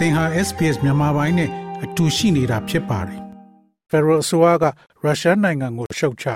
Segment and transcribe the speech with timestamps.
[0.00, 1.50] သင်ဟာ SPS မြန်မာပိုင်းနဲ့
[1.84, 3.20] အတူရှိနေတာဖြစ်ပါတယ်။
[3.90, 4.64] Federal အစိုးရက
[5.04, 6.26] ရုရှားနိုင်ငံကိုရှုတ်ချ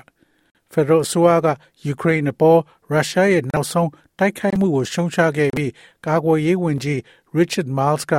[0.73, 1.49] Federal အစိုးရက
[1.87, 2.61] ယူကရိန်းအပေါ်
[2.93, 5.73] ရုရှားရဲ့နောက်ဆုံးတိုက်ခိုက်မှုကိုရှုံချခဲ့ပြီး
[6.07, 6.99] ကာကွယ်ရေးဝန်ကြီး
[7.39, 8.15] Richard Marles က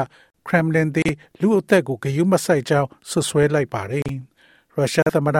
[0.47, 4.09] Kremlin သည်လူအသက်ကိုဂရုမစိုက်ကြောင်းဆွဆွဲလိုက်ပါတယ်။
[4.75, 5.39] ရုရှားသမ္မတ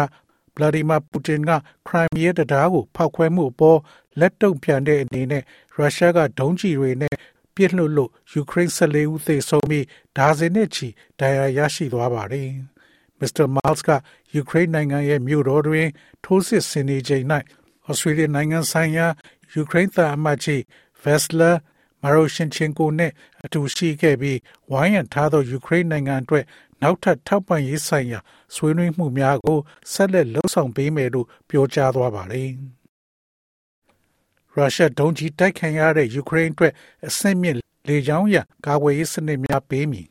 [0.56, 1.52] ဗလာဒီမာပူတင်က
[1.88, 3.80] ခရိုင်မီးယားတရားကိုဖောက်ခွဲမှုအပေါ်
[4.20, 5.44] လက်တုံ့ပြန်တဲ့အနေနဲ့
[5.76, 7.16] ရုရှားကဒုံးကျည်တွေနဲ့
[7.56, 9.86] ပြစ်လွှတ်လို့ယူကရိန်း14ဦးသေဆုံးပြီး
[10.18, 10.88] ဒါဇင်နဲ့ချီ
[11.20, 12.50] ဒဏ်ရာရရှိသွားပါတယ်။
[13.20, 13.46] Mr.
[13.56, 13.89] Miles က
[14.34, 15.88] ယူကရိန်းနိုင်ငံရဲ့မြို့တော်တွင်
[16.24, 17.26] ထိုးစစ်ဆင်နေချိန်၌
[17.88, 19.07] ဩစတြေးလျနိုင်ငံဆိုင်ရာ
[19.54, 20.62] ယူကရိန်းသားအမတ်ကြီး
[21.04, 21.52] Vesla
[22.02, 23.12] Maroshenchenko နဲ့
[23.46, 24.40] အတူရှိခဲ့ပြီး
[24.71, 26.46] ဝိုင်းရံထားသောယူကရိန်းနိုင်ငံအတွက်
[26.82, 28.20] နောက်ထပ်ထောက်ပံ့ရေးဆိုင်ရာ
[28.56, 29.60] ဆွေးနွေးမှုများကို
[29.92, 32.50] ဆက်လက်လှုပ်ဆောင်ပေးမယ်လို့ပြောကြားသွားပါတယ်။
[34.55, 36.73] ရုရှားဒုံးကျည်တိုက်ခိုက်ရတဲ့ယူကရိန်းအတွက်
[37.08, 40.08] အဆင့်မြင့်လေကြောင်းရန်ကာကွယ်ရေးစနစ်များပေးမည်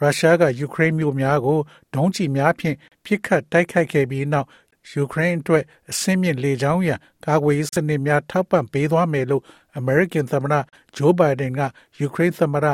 [0.00, 1.58] ရုရှားကယူကရိန်းမြို့များကို
[1.94, 4.48] ဒုံးကျည်များဖြင့်ပစ်ခတ်တိုက်ခိုက်ခဲ့ပြီးနောက်
[4.92, 9.42] ယူကရိန်းအတွက်အဆင့်မြင့်လေကြောင်းရန်ကာကွယ်ရေးစနစ်များထောက်ပံ့ပေးသွားမယ်လို့
[9.76, 10.54] အမေရိကန်သမ္မတ
[10.96, 11.60] ဂျိုးဘိုင်ဒန်က
[12.00, 12.66] ယူကရိန်းသမ္မတ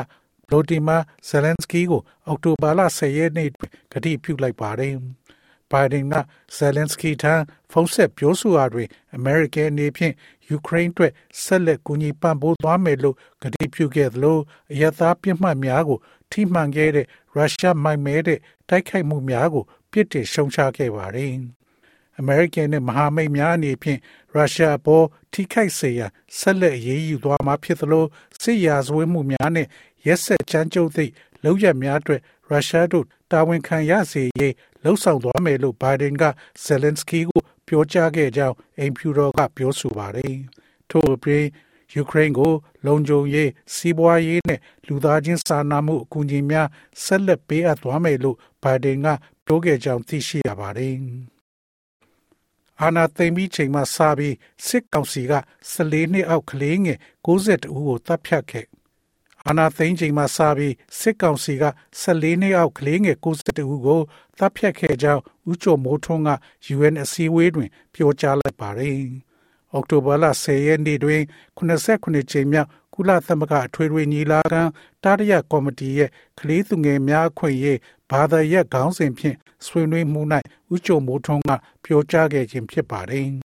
[0.47, 3.49] ဗလိုဒီမာဇယ်လန်စကီကိုအောက်တိုဘာလ10ရက်နေ့
[3.93, 4.93] ကတိပြုလိုက်ပါတယ်။
[5.71, 6.15] ဘိုင်ဒန်က
[6.55, 7.33] ဇယ်လန်စကီထံ
[7.71, 10.13] ဖုန်းဆက်ပြောဆိုရာတွင်အမေရိကန်အနေဖြင့်
[10.49, 11.11] ယူကရိန်းအတွက်
[11.43, 14.37] ဆက်လက်ကူညီပံ့ပိုးသွားမယ်လို့ကတိပြုခဲ့သလို
[14.71, 15.99] အရသာပြစ်မှတ်များကို
[16.31, 21.31] ထိမှန်ခဲ့တဲ့ရုရှားမိုက်မဲတဲ့တိုက်ခိုက်မှုများကိုပြစ်တင်ရှုံချခဲ့ပါတယ်။
[22.19, 23.99] အမေရိကန်နဲ့မဟာမိတ်များအနေဖြင့်
[24.33, 28.05] ရုရှားအပေါ်ထိခိုက်စေရန်ဆက်လက်အရေးယူသွားမှာဖြစ်သလို
[28.41, 29.67] စစ်ရာဇဝတ်မှုများနဲ့
[30.05, 31.11] ရက်ဆက်ချမ်းကျုပ်သည့်
[31.43, 36.23] လောက်ရများအတွက်ရုရှားတို့တာဝန်ခံရစေရေး လှုံ့ဆော်သွားမယ်လို့ဘိုင်ဒန်က
[36.63, 40.35] ဇယ်လန်စကီကိုပြောကြားခဲ့ကြောင်းအိမ်ဖြူတော်ကပြောဆိုပါတယ်။
[40.89, 41.45] ထို့အပြင်
[41.93, 42.53] ယူကရိန်းကို
[42.85, 46.67] လုံခြုံရေးစီးပွားရေးနဲ့လူသားချင်းစာနာမှုအကူအညီများ
[47.03, 49.07] ဆက်လက်ပေးအပ်သွားမယ်လို့ဘိုင်ဒန်က
[49.45, 50.95] ပြောခဲ့ကြောင်းသိရှိရပါတယ်။
[52.81, 54.35] အာနာသိမ့်ပြီးချိန်မှစပြီး
[54.67, 55.33] စစ်ကောင်စီက
[55.73, 58.65] 14နှစ်အောက်ကလေးငယ်62ဦးကိုတပ်ဖြတ်ခဲ့
[59.49, 61.65] အာနာသိန်းချိန်မှစပြီးစစ်ကောင်စီက
[62.01, 64.01] 14နှစ်အောက်ကလေးငယ်62ဦးကို
[64.37, 66.29] တပ်ဖြတ်ခဲ့ကြောင်းဦးကျော်မိုးထွန်းက
[66.75, 68.97] UN အစည်းအဝေးတွင် ပြောကြားလိုက်ပါတယ်။
[69.73, 71.21] အောက်တိုဘာလ10ရက်နေ့တွင်
[71.57, 74.61] 89ကြိမ်မြောက်ကုလသမဂ္ဂအထွေထွေညီလာခံ
[75.03, 76.09] တာရရကော်မတီရဲ့
[76.39, 77.79] ကလေးသူငယ်များအခွင့်အရေး
[78.11, 80.21] ဘာသာရပ်ခေါင်းစဉ်ဖြင့်ဆွေးနွေးမှု၌
[80.73, 81.51] ဦးကျော်မိုးထွန်းက
[81.83, 83.27] ပြောကြားခဲ့ခြင်းဖြစ်ပါတယ်။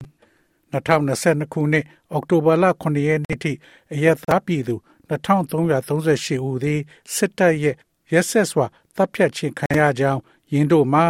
[0.73, 3.53] 2022ခုနှစ်အောက်တိုဘာလ9ရက်နေ့ထိ
[3.93, 4.77] အရက်သားပြည်သူ
[5.11, 6.81] 2338ဦးသည်
[7.15, 7.77] စစ်တပ်ရဲ့
[8.13, 10.21] ရက်ဆက်စွာတပ်ဖြတ်ခြင်းခံရကြောင်း
[10.53, 11.05] ယင်းတို့မှာ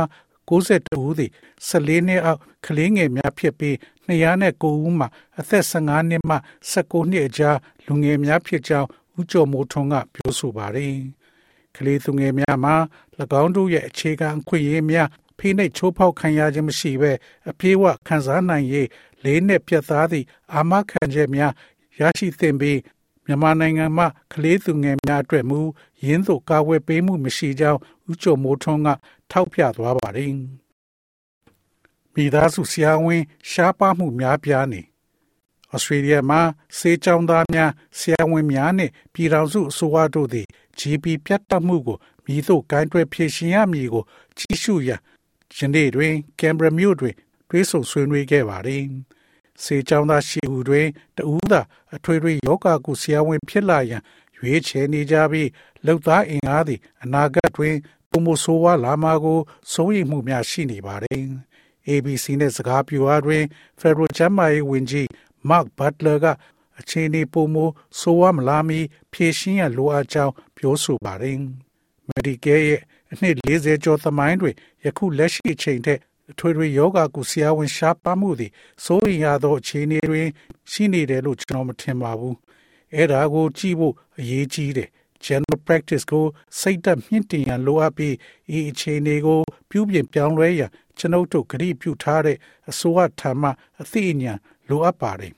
[0.49, 1.31] 62ဦးသည်
[1.69, 3.75] 14နှစ်အောက်ကလေးငယ်များဖြစ်ပြီး
[4.09, 5.09] 209ဦးမှာ
[5.39, 6.37] အသက်15နှစ်မှ
[6.73, 8.89] 19နှစ်အကြားလူငယ်များဖြစ်ကြောင်း
[9.19, 10.97] ဦးကျော်မိုးထွန်းကပြောဆိုပါတယ်။
[11.77, 12.75] ကလေးသူငယ်များမှာ၎
[13.43, 17.13] င်းတို့ရဲ့အခြေခံအခွင့်အရေးများဖိနှိပ်ချိုးဖောက်ခံရခြင်းမရှိဘဲ
[17.51, 18.89] အပြေးဝခံစားနိုင်ရေး
[19.25, 21.53] လေးနဲ့ပြတ်သားသည့်အာမခံချက်များ
[22.01, 22.79] ရရှိသင့်ပြီး
[23.33, 25.61] မြန်မာနိုင်ငံမှာကလေးသူငယ်များအတွက်မူ
[26.07, 28.89] ရင်းသို့ကာကွယ်ပေးမှုမရှိကြောင်းဦးကျော်မိုးထွန်းက
[29.31, 30.33] ထောက်ပြသွားပါတယ်။
[32.15, 34.81] မိသားစုဆရာဝန် ရှားပါမှုများပြားနေ
[35.73, 36.41] ဩစတြေးလျမှာ
[36.79, 40.47] စေချောင်းသားများဆရာဝန်များနဲ့ပြည်ထောင်စုအစိုးရတို့သည်
[40.79, 44.05] GP ပြတ်တက်မှုကိုမိတို့ဂိုင်းတွဲဖြည့်ရှင်ရမည်ကို
[44.39, 45.01] ကြီးစုရန်
[45.57, 47.15] ယနေ့တွင်ကင်ဘရာမြို့တွင်
[47.49, 48.85] တွေးဆုံဆွေးနွေးခဲ့ပါတယ်။
[49.65, 50.87] စေချောင်းသားရှိဟုတွင်
[51.17, 51.61] တဦးသာ
[51.95, 54.03] အထွေထွေယောဂကုဆရာဝန်ဖြစ်လာရန်
[54.37, 55.49] ရွေးချယ်နေကြပြီး
[55.87, 57.77] လောက်သားအင်အားသည်အနာဂတ်တွင်
[58.11, 59.39] ပုံမဆိုးဝါလာမှာကို
[59.73, 61.23] စိုးရိမ်မှုများရှိနေပါတယ်။
[61.89, 63.43] ABC နဲ့စကားပြောအားတွင်
[63.81, 65.07] Federal ချမ်းမာရေးဝန်ကြီး
[65.49, 66.27] Mark Butler က
[66.81, 67.57] အခြေအနေပုံမ
[68.01, 68.81] ဆိုးဝါမလာမီ
[69.13, 71.37] ဖြည့်ရှင်းရလိုအပ်ကြောင်းပြောဆိုပါတယ်။
[72.11, 72.81] Medicare ရဲ့
[73.13, 78.51] အနှစ်40ကျော်သမိုင်းတွင်ယခုလက်ရှိအချိန်ထက်အ ထွေထွေယောဂကုဆရာဝန်ရှားပါမှုသည်
[78.85, 80.29] စိုးရိမ်ရသောအခြေအနေတွင်
[80.71, 82.37] ရှိနေတယ်လို့ကျွန်တော်မထင်ပါဘူး
[82.95, 84.89] အဲ့ဒါကိုကြည့်ဖို့အရေးကြီးတယ်
[85.25, 86.25] general practice ကို
[86.61, 88.15] စိတ်သက်မြင့်တင်ရန်လိုအပ်ပြီး
[88.57, 89.41] ဤအခြေအနေကို
[89.71, 92.37] ပြုပြင်ပြောင်းလဲရန်ကျွန်ုပ်တို့ဂရုပြုထားတဲ့
[92.71, 93.49] အစိုးရထံမှ
[93.81, 94.39] အသိဉာဏ်
[94.69, 95.33] လိုအပ်ပါတယ်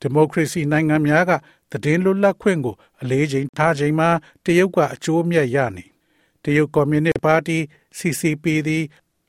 [0.00, 1.32] ဒီမိုကရေစီနိုင်ငံများက
[1.84, 4.08] တည်င်းလွတ်လပ်ခွင့်ကိုအလေးချိန်ထားချိန်မှာ
[4.44, 5.84] တရုတ်ကအကျိုးအမြတ်ရနေ
[6.44, 7.58] တရုတ်ကွန်မြူနစ်ပါတီ
[7.98, 8.84] CCP သည်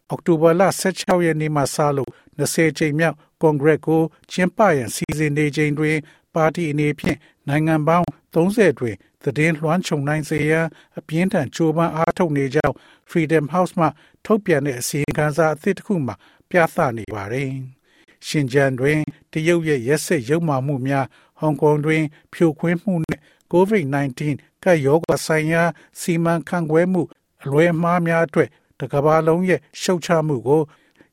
[0.09, 2.09] အောက်တိုဘာလ16ရက်နေ့မှစလို့
[2.39, 5.97] 20ကြိမ်မြောက်ကွန်ဂရက်ကိုကျင်းပရန်စီစဉ်နေချိန်တွင်
[6.35, 7.17] ပါတီအနေဖြင့်
[7.47, 10.65] နိုင်ငံပေါင်း30တွင်သတင်းလွှမ်းခြုံနိုင်စေရန်
[10.99, 12.75] အပြင်းထန်ကြိုးပမ်းအားထုတ်နေကြောင်း
[13.09, 13.87] Freedom House မှ
[14.25, 16.15] ထုတ်ပြန်တဲ့အစီရင်ခံစာအသစ်တစ်ခုမှာ
[16.49, 17.49] ပြသနေပါတယ်။
[18.27, 18.99] ရှင်ဂျန်တွင်
[19.31, 21.05] တရုတ်ရဲ့ရက်စက်ရုပ်မာမှုများ
[21.39, 22.03] ဟောင်ကောင်တွင်
[22.33, 24.21] ဖြိုခွင်းမှုနှင့် COVID-19
[24.63, 25.63] ကပ်ရောဂါဆိုင်ရာ
[25.99, 27.01] စီမံခန့်ခွဲမှု
[27.43, 28.49] အလွဲမှားများအတွက်
[28.79, 30.61] တကမ္ဘာလုံးရဲ့ရှုတ်ချမှုကို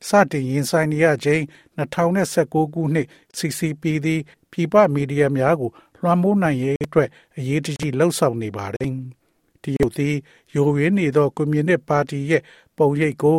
[0.07, 1.43] စတင်ရင်ဆိုင်နေရခြင်း
[1.79, 3.07] 2019ခုနှစ်
[3.37, 4.21] CCP သည်
[4.51, 5.69] ပြည်ပမီဒီယာများကို
[5.99, 8.91] လွှမ်းမိုးနိုင်ရေးအတွက်အရေးတကြီးလှုံ့ဆော်နေပါတယ်။
[9.63, 10.15] တရုတ်သည်
[10.55, 12.43] ယိုရင်းနေသောကွန်မြူနစ်ပါတီရဲ့
[12.77, 13.37] ပုံရိပ်ကို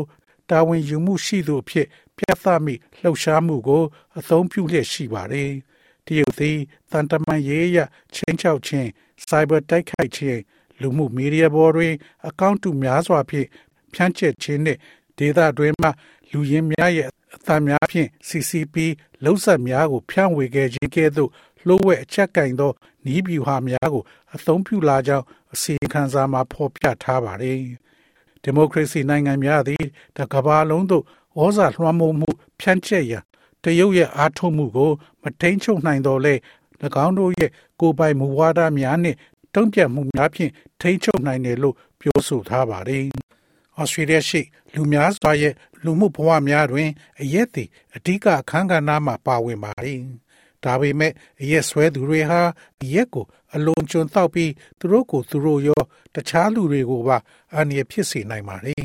[0.51, 1.87] တာဝန်ယူမှုရှိသူအဖြစ်
[2.17, 3.83] ပြသမိလှုပ်ရှားမှုကို
[4.19, 5.53] အသုံးပြုလျက်ရှိပါတယ်။
[6.07, 6.59] တရုတ်သည်
[6.91, 7.79] တန်တမန်ရေးရ
[8.15, 8.89] ချင်းချောက်ခြင်း
[9.29, 10.41] cyber တိုက်ခိုက်ခြင်း
[10.81, 11.95] လူမှုမီဒီယာပေါ်တွင်
[12.29, 13.47] အကောင့်တူများစွာဖြင့်
[13.93, 14.79] ဖြန့်ကျက်ခြင်းနှင့်
[15.19, 15.89] ဒေသတွင်မှ
[16.33, 18.77] လူရင်းများရဲ့အသံများဖြင့် CCP
[19.25, 21.31] လှုပ်ဆက်များကိုဖြန့်ဝေခဲ့ခြင်းကဲ့သို့
[21.67, 22.73] လှိုးဝဲအချက်ကင်သော
[23.07, 24.03] နီးဗျူဟာများကို
[24.35, 27.59] အသုံးပြုလာကြောင်းအစီရင်ခံစာမှာဖော်ပြထားပါတယ်။
[28.43, 29.85] ဒီမိုကရေစီနိုင်ငံများသည်
[30.17, 31.05] တကမ္ဘာလုံးသို့
[31.41, 32.31] ဩဇာလွှမ်းမိုးမှု
[32.61, 33.23] ဖြန့်ကျက်ရန်
[33.65, 34.91] တရုတ်ရဲ့အားထုတ်မှုကို
[35.23, 36.35] မထိန်ချုပ်နိုင်တော့လဲ၎
[37.05, 39.19] င်းတို့ရဲ့ကိုယ်ပိုင်မူဝါဒများနှင့်
[39.55, 43.05] တုံ့ပြန်မှုများဖြင့်ထိန်းချုပ်နိုင်တယ်လို့ပြောဆိုထားပါတယ်။
[43.79, 44.41] ဩစတြေးလျရှိ
[44.75, 45.55] လူများစွာရဲ့
[45.85, 46.91] လူမှုဘဝများတွင်
[47.21, 49.99] အရက်သည်အဓိကအခန်းကဏ္ဍမှာပါဝင်ပါတယ်။
[50.65, 52.41] ဒါပေမဲ့အရက်ဆွဲသူတွေဟာ
[52.83, 53.25] အရက်ကို
[53.55, 55.83] အလွန်ကျွံတောက်ပြီးသူတို့ကိုသူတို့ရော
[56.15, 57.17] တခြားလူတွေကိုပါ
[57.55, 58.85] အန္တရာယ်ဖြစ်စေနိုင်ပါတယ်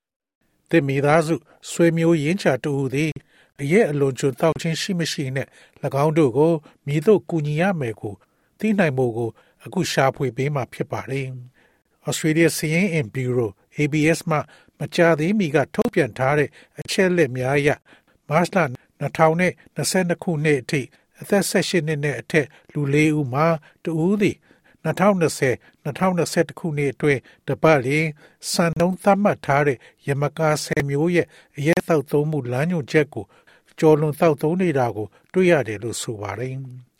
[0.70, 1.34] ။သင်မိသားစု
[1.70, 3.12] ဆွေမျိုးရင်းချတူသည်
[3.60, 5.46] အရက်အလွန်ကျွံတောက်ခြင်းရှိမရှိနဲ့၎
[6.04, 6.52] င်းတို့ကို
[6.86, 8.14] မိတို့ကူညီရမယ်ကို
[8.58, 9.30] သိနိုင်ဖို့ကို
[9.64, 11.26] အခုရှာဖွေပေးမှာဖြစ်ပါတယ်။
[12.08, 14.38] Australia Seeing in Bureau ABS မှ
[14.78, 16.48] မကြာသေးမီကထုတ်ပြန်ထားတဲ့
[16.80, 17.68] အချက်လက်များအရ
[18.28, 18.56] မတ်လ
[19.00, 20.80] 2022ခုနှစ်အထိ
[21.20, 23.46] အသက်18နှစ်နဲ့အထက်လူ၄ဦးမှာ
[23.84, 24.36] တဦးသည်
[24.84, 28.06] 2020 2021ခုနှစ်အတွင်းတပတ်လျင်
[28.50, 31.26] စံနှုန်းသတ်မှတ်ထားတဲ့ရမကာ10မျိုးရဲ့
[31.56, 33.24] အရဲသောက်သုံးမှုလမ်းညွှန်ချက်ကို
[33.80, 36.54] ကျော်လွန်သောက်သုံးနေတာကို တွေ့ရတယ်လို့ဆိုပါတယ်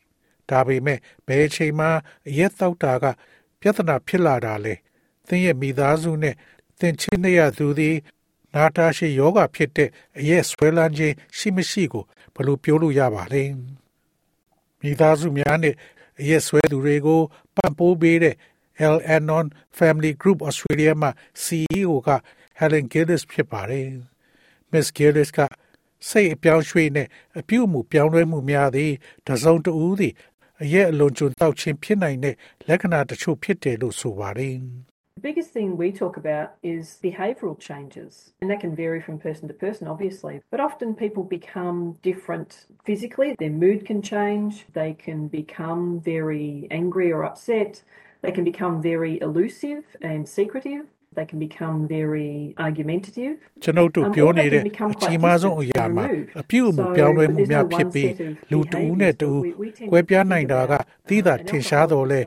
[0.49, 1.87] ။ဒါပေမဲ့ဘယ်အချိန်မှ
[2.29, 3.05] အရဲသောက်တာက
[3.61, 4.75] ပြဿနာဖြစ်လာတာလဲ။
[5.29, 6.35] သင်ရဲ့မိသားစုနဲ့
[6.81, 7.97] သင်ချင်းနေရသူသည်
[8.55, 9.89] နာတာရှိယောဂဖြစ်တဲ့
[10.19, 12.05] အရက်ဆွဲလန်းခြင်းရှိမရှိကို
[12.35, 13.43] ဘယ်လိုပြောလို့ရပါလဲ
[14.81, 15.75] မိသားစုများနဲ့
[16.21, 17.21] အရက်ဆွဲသူတွေကို
[17.57, 18.37] ပံ့ပိုးပေးတဲ့
[18.95, 19.47] L Anon
[19.79, 21.09] Family Group Australia မှ
[21.45, 22.11] CEO က
[22.59, 23.87] Helen Gillis ဖြစ်ပါတယ်
[24.73, 25.39] Miss Gillis က
[26.10, 27.08] စိတ်အပြောင်းရွှေ့နဲ့
[27.40, 28.92] အပြုအမူပြောင်းလဲမှုများသည်
[29.28, 30.14] တစုံတဦးသည်
[30.64, 32.36] အရက်အလွန်ကျွံတောက်ခြင်းဖြစ်နိုင်တဲ့
[32.68, 34.58] လက္ခဏာတချို့ဖြစ်တယ်လို့ဆိုပါတယ်
[35.18, 38.12] The biggest thing we talk about is behavioural changes,
[38.42, 40.36] and that can vary from person to person, obviously.
[40.52, 42.50] But often people become different
[42.90, 47.72] physically, their mood can change, they can become very angry or upset,
[48.24, 50.84] they can become very elusive and secretive.
[51.13, 53.33] They can become very argumentative.
[53.63, 56.05] ကျွန်ုပ်တို့ပြောနေတဲ့အကြီးမားဆုံးအရာမှာ
[56.41, 58.11] အပြုအမူပြောင်းလဲမှုများဖြစ်ပြီး
[58.51, 59.41] လူတဦးနဲ့တဦး
[59.91, 60.73] ကွဲပြားနိုင်တာက
[61.09, 62.21] သီးသာထင်ရှားတော်လဲ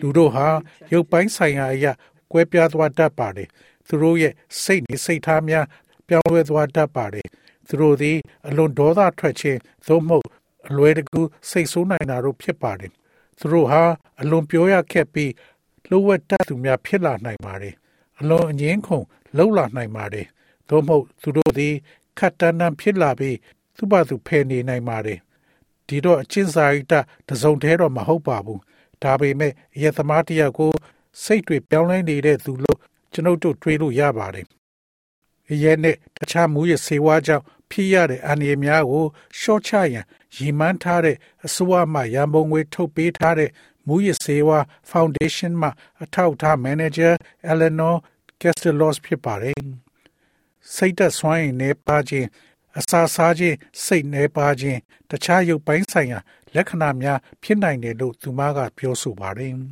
[0.00, 0.46] လူတို့ဟာ
[0.92, 1.92] ရုပ်ပိုင်းဆိုင်ရာအရာ
[2.32, 3.48] ကွဲပြားသွားတတ်ပါတယ်
[3.88, 4.32] သူတို့ရဲ့
[4.62, 5.64] စိတ်နေစိတ်ထားများ
[6.08, 7.26] ပြောင်းလဲသွားတတ်ပါတယ်
[7.68, 8.16] သူတို့သည်
[8.48, 10.26] အလွန်ဒေါသထွက်ခြင်းသို့မဟုတ်
[10.68, 12.90] အလွယ်တကူစိတ်ဆိုးနိုင်တာတို့ဖြစ်ပါတယ်
[13.38, 13.82] သူတို့ဟာ
[14.20, 15.32] အလွန်ပြောရခက်ပြီး
[15.88, 17.74] လှုပ်ဝက်တတ်သူများဖြစ်လာနိုင်ပါတယ်
[18.20, 19.04] အလွန်အငင်းခုန်
[19.36, 20.26] လှုပ်လာနိုင်ပါတယ်
[20.68, 21.74] သို့မဟုတ်သူတို့သည်
[22.18, 23.36] ခတ်တန်းတန်းဖြစ်လာပြီး
[23.76, 25.18] သူ့ဘာသူဖယ်နေနိုင်ပါတယ်
[25.86, 26.94] ဒီတော့အချင်းစာရိတ
[27.28, 28.60] တစုံတည်းတော့မဟုတ်ပါဘူး
[29.02, 29.52] ဒါပေမဲ့
[29.82, 30.72] ရသမားတယောက်ကို
[31.24, 32.78] စိတ်တွေပြောင်းလဲနေတဲ့သူလို့
[33.12, 34.46] ကျွန်ုပ်တို့တွေးလို့ရပါတယ်။
[35.50, 39.06] အရဲနဲ့တခြားမူရစေဝါကြောင့်ဖြစ်ရတဲ့အန္တရာယ်များကို
[39.38, 40.04] ရှော့ချရန်
[40.36, 41.16] ရည်မှန်းထားတဲ့
[41.46, 43.50] အစိုးရမှရန်ပုံငွေထုတ်ပေးထားတဲ့
[43.86, 44.58] မူရစေဝါ
[44.90, 45.68] Foundation မှ
[46.02, 47.12] အထောက်အထား Manager
[48.39, 49.59] Eleanor Castellos ဖြစ်ပါတယ်။
[50.75, 52.27] စိတ်သက်စွမ်းရည်နေပါခြင်း
[52.79, 53.55] အစာစားခြင်း
[53.85, 54.79] စိတ်နေပါခြင်း
[55.09, 56.19] တခြားရုပ်ပိုင်းဆိုင်ရာ
[56.55, 59.53] လက္ခဏာများဖြစ်နိုင်တယ်လို့သူမကပြောဆိုပါတယ်။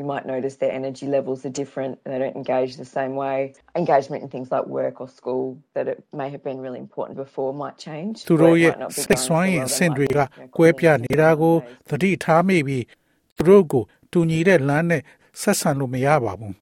[0.00, 1.92] You might notice their energy levels are different.
[2.04, 3.54] They don't engage the same way.
[3.74, 7.50] Engagement in things like work or school that it may have been really important before
[7.62, 8.14] might change.
[8.28, 8.72] သူတို့ရဲ့
[9.04, 10.18] စိတ်ဆွမ်းရည်အဆင့်တွေက
[10.56, 11.54] ကွဲပြားနေတာကို
[11.88, 12.84] သတိထားမိပြီး
[13.36, 13.82] သူတို့ကို
[14.12, 15.02] တူညီတဲ့လမ်းနဲ့
[15.40, 16.54] ဆက်ဆံလို့မရပါဘူး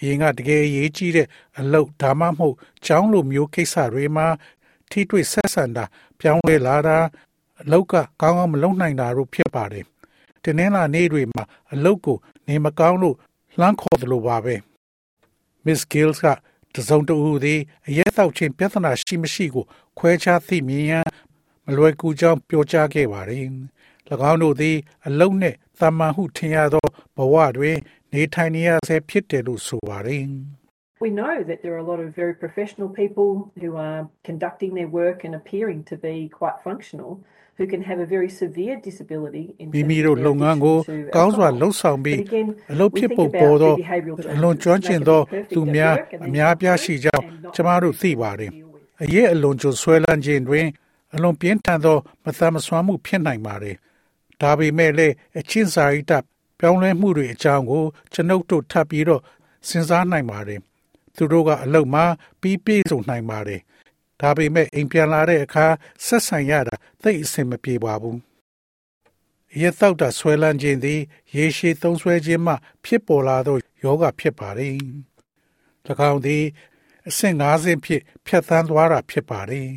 [0.00, 1.26] အရင်ကတကယ်အရေးကြီးတဲ့
[1.58, 4.26] အလုပ်ဒါမှမဟုတ်ကျောင်းလိုမျိုးကိစ္စတွေမှာ
[4.90, 5.84] ထိတွေ့ဆက်ဆံတာ
[6.20, 6.98] ပြောင်းလဲလာတာ
[7.60, 9.84] အလောက်ကကောင်းကောင်းမလုပ်နိုင်တာတို့ဖြစ်ပါတယ်။
[10.44, 12.16] တနင်္လာနေ့တွေမှာအလုတ်ကို
[12.48, 13.16] နေမကောင်းလို့
[13.58, 14.54] လှမ်းခေါ်သလိုပါပဲ
[15.64, 16.26] Miss Gills က
[16.74, 19.64] တစုံတဦးသည်အရက်တောက်ခြင်းပြဿနာရှိမရှိကို
[19.98, 21.08] ခွဲခြားသိမြင်ရန်
[21.66, 23.44] မလွယ်ကူကြောင်းပြောကြားခဲ့ပါတယ်။၎
[24.30, 24.76] င်းတို့သည်
[25.06, 26.86] အလုံးနှင့်တာမန်ဟုထင်ရသော
[27.16, 27.76] ဘဝတွင်
[28.14, 30.24] နေထိုင်နေရဆဲဖြစ်တယ်လို့ဆိုပါတယ်
[31.06, 33.28] We know that there are a lot of very professional people
[33.62, 37.10] who are conducting their work and appearing to be quite functional
[37.58, 40.76] who can have a very severe disability in မိ terms မိ of တို့ their လုပ်ငန်းကို
[40.78, 41.60] addiction to ကောင်းစွာ alcohol.
[41.60, 45.20] လှုပ်ဆောင်ပြီး But again, အလုပ် we ဖြစ် think ပုံ about ပေါ်သော the behavioural အလွန် changes ကျွမ်းကျင်သော
[45.20, 46.82] that can be perfect သူ at များ work and အ then များ come ပြား home
[46.84, 49.02] ရှိကြောင်း and not ကျမတို့ be သိ able to ပါတယ် deal with.
[49.02, 50.66] အရေးအလွန်ကျွံဆွဲလန်းခြင်းတွင်
[51.14, 53.76] အလွန်ပြင်းထန်သောမသက်မစွမ်းမှုဖြစ်နိုင်ပါတယ်
[54.40, 56.12] ဒါပေမဲ့လည်းအချင်းစာရိတ္တ
[56.58, 59.22] ပြောင်းလဲမှုတွေအကြောင်းကိုကျွန်ုပ်တို့ထပ်ပြီးတော့
[59.68, 60.60] စဉ်းစားနိုင်ပါတယ်
[61.16, 62.04] သူတို့ကအလုပ်မှာ
[62.40, 63.60] ပြီးပြည့်စုံနိုင်ပါတယ်
[64.20, 65.66] ဒါပေမဲ့အိမ်ပြန်လာတဲ့အခါ
[66.06, 68.18] ဆက်ဆံရတာသိပ်အဆင်မပြေပါဘူး
[69.60, 71.00] ရေတောက်တာဆွဲလန်းခြင်းသည်
[71.36, 74.74] ရေရှည်သုံးဆွဲခြင်းမှ ဖြစ်ပေါ်လာသောယောဂဖြစ်ပါတယ်၎
[76.10, 76.44] င်းသည်
[77.08, 79.68] အဆင့်၅ဆင့်ဖြင့်ဖြတ်သန်းသွားတာဖြစ်ပါတယ်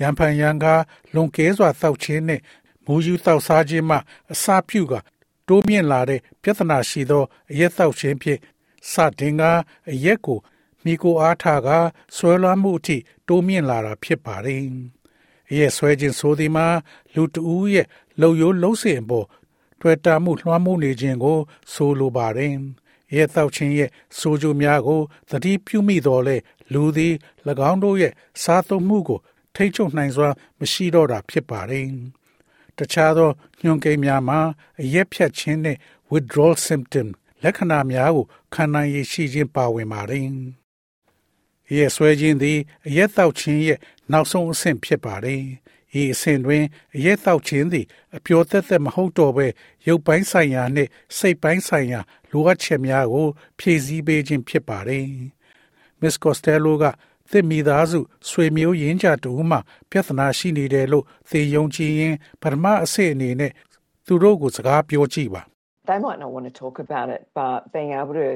[0.00, 0.82] ရံဖန်ရံကား
[1.14, 2.42] လွန်ကဲစွာတောက်ခြင်းနှင့်
[2.86, 3.96] မူယူတောက်စားခြင်းမှ
[4.32, 4.94] အစပြုက
[5.48, 8.40] တိုးမြင့်လာတဲ့ပြဿနာရှိသောအရက်တောက်ခြင်းဖြင့်
[8.90, 9.42] စတင်က
[9.92, 10.38] အရက်ကို
[10.84, 11.68] မိကိုအားထားက
[12.16, 12.96] ဆွဲလွှမ်းမှုအထိ
[13.26, 14.62] တိုးမြင့်လာတာဖြစ်ပါတယ်။
[15.50, 16.66] အရက်ဆွဲခြင်းဆိုသည်မှာ
[17.14, 17.86] လူတဦးရဲ့
[18.20, 19.26] လှုပ်ရိုးလှုပ်စဉ်အပေါ်
[19.80, 21.38] တွေ့တာမှုလွှမ်းမိုးနေခြင်းကို
[21.72, 22.54] ဆိုလိုပါတယ်။
[23.14, 26.36] ရဲတောက်ခြင်းရဲ့ဆိုကြများကိုသတိပြုမိတော်လဲ
[26.72, 27.14] လူသည်၎
[27.70, 29.20] င်းတို့ရဲ့စားသုံးမှုကို
[29.54, 31.86] ထိတ်ချုပ်နိုင်စွာမရှိတော့တာဖြစ်ပါတယ်။
[32.78, 34.40] တခြားသောညွှန်ကိန်းများမှာ
[34.82, 35.76] အရက်ဖြတ်ခြင်းနဲ့
[36.10, 37.08] withdrawal symptom
[37.42, 38.24] လက္ခဏာများကို
[38.54, 40.26] ခံနိုင်ရရှိခြင်းပါဝင်ပါတယ်။
[41.76, 43.78] ရဲဆွဲခြင်းသည်အရက်တောက်ခြင်းရဲ့
[44.12, 45.42] နောက်ဆုံးအဆင့်ဖြစ်ပါတယ်။
[46.00, 46.64] ဤအဆင့်တွင်
[46.96, 47.86] အရက်တောက်ခြင်းသည်
[48.16, 49.46] အပျော်သက်သက်မဟုတ်တော့ဘဲ
[49.86, 52.00] ရုပ်ပိုင်းဆိုင်ရာနှင့်စိတ်ပိုင်းဆိုင်ရာ
[52.30, 55.06] လိုအပ်ချက်များကို ဖြည့်ဆည်းပေးခြင်းဖြစ်ပါတယ်။
[56.00, 56.84] Miss Costello က
[57.32, 57.98] သစ်မိသားစု
[58.28, 59.56] ဆွေမျိုးရင်းကြတူမှ
[59.90, 63.52] ပြဿနာရှိနေတယ်လို့သေယုံကြည်ရင်ပထမအဆင့်အနေနဲ့
[64.06, 65.42] သူတို့ကိုစကားပြောကြည့်ပါ
[65.90, 68.28] They might not want to talk about it, but being able to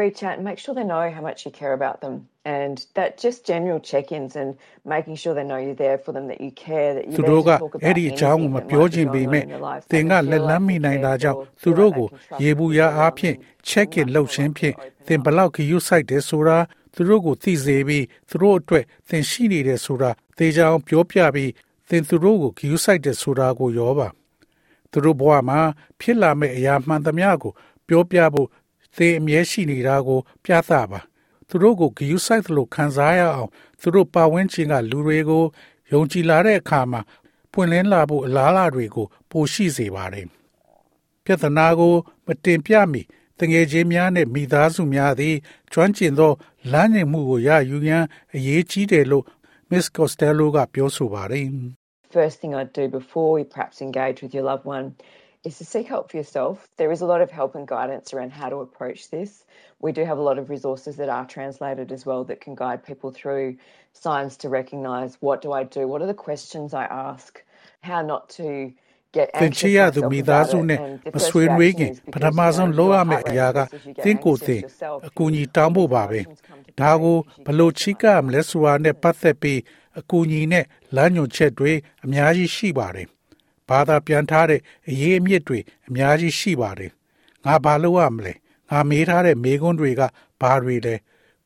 [0.00, 2.14] reach out and make sure they know how much you care about them.
[2.58, 4.50] And that just general check ins and
[4.94, 7.42] making sure they know you're there for them, that you care, that သူ you're တို့
[7.42, 9.32] there က to talk about အဲ့ဒီအကြောင်းကို anything မ that ပြော might be ခြင်းပေ going on
[9.32, 9.82] မဲ့ in your life.
[9.92, 11.90] သင်က They လက် feel လန်း like မိ you နိုင်တာ care ကြောင့် for, သူ feel တို့
[11.90, 14.12] like ကို they can trust ရေ you, ဘူးရ feel အား like ဖြင့် you ချက်ခင် much
[14.14, 16.58] လှုပ် more ခြင်းဖြင့် likely to သင် open ဘလောက်ခယူဆိုင်တယ်ဆိုတာ
[16.94, 21.52] သူတို့ကိုသိစေပြီးသူတို့အတွက်သင်ရှိနေတယ်ဆိုတာသေချာအောင်ပြောပြပြီး
[21.88, 24.08] သင်သူတို့ကိုခယူဆိုင်တယ်ဆိုတာကိုရောပါ
[24.90, 25.60] သူတို့ဘဝမှာ
[26.00, 27.52] ဖြစ်လာမယ့်အရာမှန်သမျှကို
[27.88, 28.48] ပြောပြဖို့
[28.96, 31.00] သင်အမြဲရှိနေတာကို ပြသပါ
[31.48, 35.44] သူတို့ကိုဂယူဆိုင်သလိုခံစားရအောင်သူတို့ပါဝင်ခြင်းကလူတွေကို
[35.92, 37.00] ယုံကြည်လာတဲ့အခါမှာ
[37.52, 40.26] ပွင့်လင်းလာဖို့အလားအလာတွေကို ပိုရှိစေပါတယ်
[41.24, 41.94] ပြဿနာကို
[42.26, 43.02] မတင်ပြမီ
[43.38, 45.36] တငယ်ချင်းများနဲ့မိသားစုများသည်
[45.72, 46.32] ကျွမ်းကျင်သော
[46.71, 48.03] လမ်းညွှန်မှုကိုရယူရန်
[48.35, 49.25] အရေးကြီးတယ်လို့
[49.71, 51.47] Miss Costello ကပြောဆိုပါတယ်
[52.17, 54.95] first thing I'd do before we perhaps engage with your loved one
[55.43, 56.67] is to seek help for yourself.
[56.77, 59.45] There is a lot of help and guidance around how to approach this.
[59.79, 62.83] We do have a lot of resources that are translated as well that can guide
[62.83, 63.57] people through
[63.93, 67.43] signs to recognise what do I do, what are the questions I ask,
[67.81, 68.75] how not to get
[69.40, 70.64] သင်ချ anxious ရသူ myself မိသား about စု it.
[70.68, 72.96] နဲ့ And the မ first ဆွေးနွေးခင် reaction is ပထ because မ you ဆုံး know, လုပ်ရ
[72.98, 74.98] your မယ့် heart အရာက rate increases, you get သင်ကိုယ် anxious သင် yourself.
[75.06, 76.20] အကူအညီတောင်းဖို့ပါပဲ
[76.80, 77.16] ဒါကို
[77.46, 79.60] ဘလို့ချိကမလဲဆိုတာနဲ့ပတ်သက်ပြီး
[79.98, 80.64] အကူအညီနဲ့
[80.96, 81.72] လမ်းညွှန်ချက်တွေ
[82.04, 83.08] အများကြီးရှိပါတယ်
[83.68, 86.90] ဘာသာပြန်ထားတဲ့အရေးအမြစ်တွေအများကြီးရှိပါတယ်
[87.44, 88.32] ငါဘာလုပ်ရမလဲ
[88.70, 90.02] ငါမေးထားတဲ့မေးခွန်းတွေက
[90.40, 90.94] ဘာတွေလဲ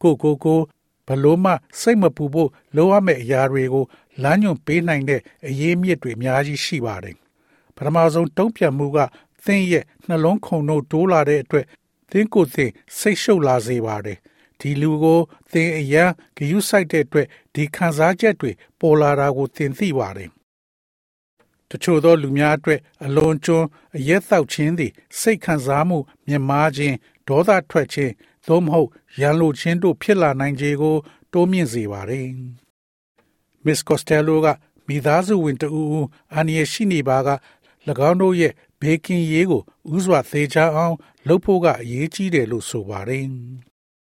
[0.03, 0.61] ကိုကိုကို
[1.09, 3.85] ဘလို့မှစိတ်မပူဖို့လုပ်ရမယ့်အရာတွေကို
[4.23, 7.17] လမ်းညွှန်ပေးနိုင်တဲ့အရေးအမြစ်တွေအများကြီးရှိပါတယ်
[7.79, 8.99] ပထမဆုံးတုံ့ပြန်မှုက
[9.45, 11.67] သင်ရဲ့နှလုံးခုန်တို့တိုးလာတဲ့အတွက်
[12.11, 14.19] သင်ကိုယ်သင်စိတ်ရှုပ်လာစေပါတယ်
[14.61, 15.21] ဒီလူကို
[15.53, 20.31] သင်အရန်ဂယုစိုက်တဲ့အတွက်ဒီခံစားချက်တွေပေါ်လာတာကိုသင်သိပါတယ်
[21.71, 23.67] တချို့သောလူများအတွက်အလွန်ကျွန်း
[23.97, 26.97] အရက်တောက်ခြင်းသည်စိတ်ခံစားမှုမြင်မာခြင်း
[27.29, 28.13] ဒေါသထွက်ခြင်း
[28.47, 28.89] သို့မဟုတ်
[29.21, 30.97] ရန်လိုခြင်းတို့ဖြစ်လာနိုင်ခြေကို
[31.33, 32.29] တိုးမြင့်စေပါတယ်။
[33.65, 34.47] Miss Costello က
[34.89, 37.29] မိသားစုဝင်တဦးဦးအန္တရာယ်ရှိနေပါက၎
[38.07, 39.63] င်းတို့ရဲ့ဘေးကင်းရေးကို
[39.97, 40.95] ဥစွာသေချာအောင်
[41.29, 43.27] လုပ်ဖို့ကအရေးကြီးတယ်လို့ဆိုပါတယ်။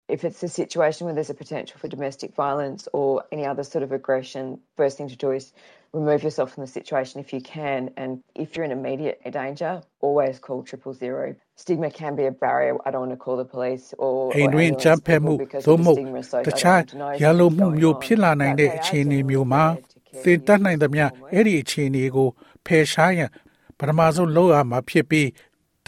[0.08, 3.85] if it's a situation where there's a potential for domestic violence or any other sort
[3.85, 5.52] of aggression, first thing to do is
[5.92, 7.90] remove yourself from the situation if you can.
[7.97, 11.35] And if you're in immediate danger, always call triple zero.
[11.56, 12.76] Stigma can be a barrier.
[12.87, 15.64] I don't want to call the police or, အိ or မ်တွင် ambulance ကြမ်းဖက်မှု people because
[15.66, 16.54] သို့ of မ the ဟုတ် stigma တ associated.
[16.61, 18.37] ခြား I want to know ရန်လိုမှု something's မျိုး going ဖြစ်လာ on.
[18.40, 21.08] နိုင် But တဲ့ they are အခြေအနေ genuinely မျိုးမှာ there to care သင် for တတ်နိုင်သမျှ you.
[21.32, 22.28] အဲ့ဒီအခြေအနေကို
[22.66, 23.30] ဖယ်ရှားရန်
[23.78, 25.28] ပထမဆုံးလုပ်ရမှာဖြစ်ပြီး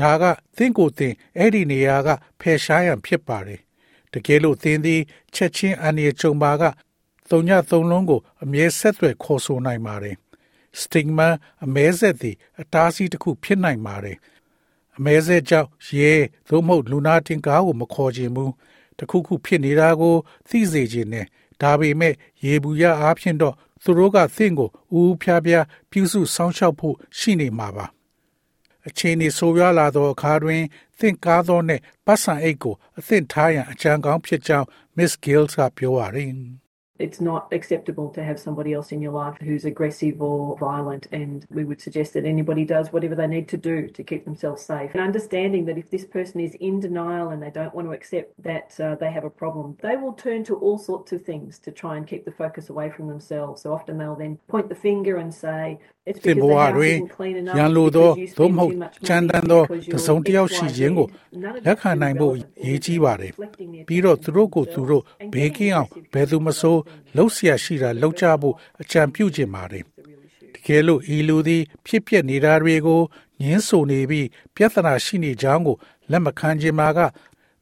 [0.00, 0.24] ဒါက
[0.56, 2.08] သင်ကိုယ်သင်အဲ့ဒီနေရာက
[2.40, 3.60] ဖယ်ရှားရန်ဖြစ်ပါတယ်
[4.12, 5.00] တကယ်လို့သင်သည်
[5.34, 6.62] ချက်ချင်းအန္တရာယ်ကြုံပါက
[7.30, 10.16] သုံးညသုံးလုံးကိုအမြဲဆက်သွယ်ခေါ်ဆိုနိုင်ပါတယ်
[10.80, 11.28] stigma
[11.64, 14.16] အမဲဆက်သည်အတားအဆီးတစ်ခုဖြစ်နိုင်ပါတယ်
[14.96, 15.68] အမဲဆက်ကြောင့်
[15.98, 16.12] ရဲ
[16.48, 18.52] သို့မဟုတ်လူနာတင်ကားကိုမခေါ်ခြင်းဘူး
[18.98, 20.14] တတခုခုဖြစ်နေတာကို
[20.48, 21.26] သိစေခြင်းနဲ့
[21.60, 24.68] ဒါပေမဲ့ရေဘူးရအားဖြင့်တော့ သူတို့ကသင်ကို
[24.98, 27.86] ဦးဖျားဖျားပြုစုစောင့်ရှောက်ဖို့ရှိနေမှာပါ
[28.88, 30.62] အချိန်ဤဆိုးရွားလာသောအခါတွင်
[30.98, 36.59] သင်ကားသောနှင့်ပတ်စံအိတ်ကိုအသင့်ထားရန်အကြံကောင်းဖြစ်ကြောင်း Miss Gills ကပြောပါရယ်
[36.99, 41.45] It's not acceptable to have somebody else in your life who's aggressive or violent, and
[41.49, 44.91] we would suggest that anybody does whatever they need to do to keep themselves safe.
[44.93, 48.41] And understanding that if this person is in denial and they don't want to accept
[48.43, 51.69] that uh, they have a problem, they will turn to all sorts of things to
[51.71, 53.63] try and keep the focus away from themselves.
[53.63, 57.35] So often they'll then point the finger and say, it's because the house isn't clean
[57.41, 59.95] enough, ရန်လို because သော you သို့ spend မဟုတ် too much ကြမ်းတမ်း money, သော because တ
[59.95, 61.11] you're စုံတစ်ယောက်ရှိခြင်းကို XYZ.
[61.43, 62.65] None of လက်ခံ it's နိုင်ဖို့ relevant.
[62.67, 69.84] ရည်ကြီးပါတယ် Reflecting their ပြီးတော့သူတို့ကို themselves သူတို့ and ဘေး getting ကင်းအောင် aggressive ဘယ်သူမဆို because of လှုပ်ရှားရှိတာလှုပ်ကြဖို့အကြံပြုခြင်းပါတယ်
[70.54, 73.02] တကယ်လို့ဤလူသည်ဖြစ်ပျက်နေတာတွေကို
[73.42, 75.76] ညင်းဆိုနေပြီးပြဿနာရှိနေကြောင်းကို
[76.10, 77.00] လက်မခံခြင်းမှာက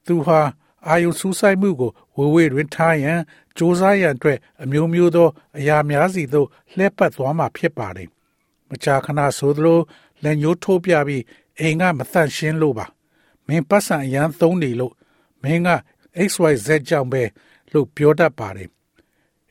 [0.07, 0.41] သူဟာ
[0.87, 3.19] အာယုစူးစိုက်မှုကိုဝေဝေတွင်ထားရန်
[3.59, 8.09] စ조사ရန်အတွက်အမျိုးမျိုးသော အရာများစီသို့လှည့်ပတ်သွားမှာဖြစ်ပါတယ်
[8.71, 9.79] မကြာခဏဆိုသလို
[10.23, 11.25] လက်ညှိုးထိုးပြပြီး
[11.59, 12.87] အိမ်ကမသန့်ရှင်းလို့ပါ
[13.47, 14.95] မင်းပတ်စံအရန်သုံးနေလို့
[15.43, 15.69] မင်းက
[16.29, 17.23] XYZ ကြောင့်ပဲ
[17.73, 18.69] လို့ပြောတတ်ပါတယ်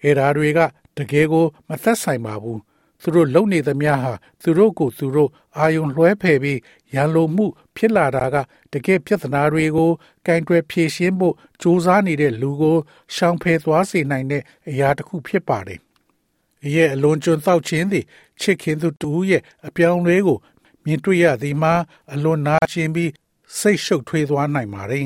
[0.02, 0.60] အဲ့ဓာတွေက
[0.98, 2.62] တကယ်ကို မသက်ဆိုင်ပါဘူး
[3.02, 6.60] သူတို့လုံနေသမျှဟာသူတို့ကိုသူတို့အာယုံလွှဲဖယ်ပြီး
[6.94, 8.36] ရန်လိုမှု ဖြစ်လာတာက
[8.74, 9.92] တကယ်ပြဿနာတွေကို
[10.26, 12.78] ကင်တွယ်ဖြေရှင်းဖို့စူးစမ်းနေတဲ့လူကို
[13.16, 15.80] ရှောင်ဖယ်သွားစေနိုင်တဲ့အရာတစ်ခုဖြစ်ပါတယ်။
[16.76, 18.06] ရဲ့အလွန်ကျွံသောက်ခြင်းသည်
[18.42, 20.38] ချစ်ခင်သူတူရဲ့အပြောင်းလဲကို
[20.86, 21.74] မြင်တွေ့ရသည်မှာ
[22.14, 23.12] အလွန်နာကျင်ပြီး
[23.60, 25.06] စိတ်ရှုပ်ထွေးသွားနိုင်ပါတယ်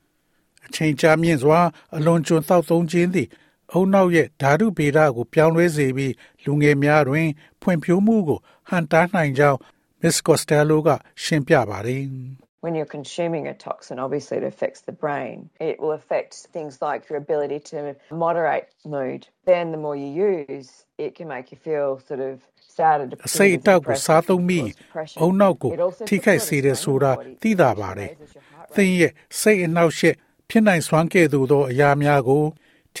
[0.66, 1.60] ။အချိန်ကြာမြင့်စွာ
[1.96, 3.28] အလွန်ကျွံသောက်သုံးခြင်းသည်
[3.72, 6.12] အုံနောက်ရဲ့ဓာတုဗေဒကိုပြောင်းလဲစေပြီး
[6.44, 7.28] လူငယ်များတွင်
[7.62, 9.58] ဖွံ့ဖြိုးမှုကိုဟန်တားနိုင်ကြောင်း
[10.02, 10.88] Miss Costello က
[11.22, 12.02] ရှင်းပြပါတယ်။
[12.64, 15.36] When you're consuming a toxin, obviously it affects the brain.
[15.70, 17.78] It will affect things like your ability to
[18.24, 19.20] moderate mood.
[19.52, 20.68] Then the more you use,
[21.06, 22.34] it can make you feel sort of
[22.78, 23.66] sad and အစိတ်အ depressed.
[23.68, 25.18] တောက်ကိုစားသုံးပြီး cause depression.
[25.22, 27.42] အုံနောက်ကို It also ထိခိုက် puts စေ a lot တယ် of ဆိုတာ strain on the body,
[27.42, 28.98] သိတာပါတယ် raises your heart ။သင် rate.
[29.00, 30.14] ရဲ့စိတ်အနှောက်အယှက်
[30.50, 32.44] ဖြစ်နိုင်စွမ်းကဲ့သို့သောအရာများကို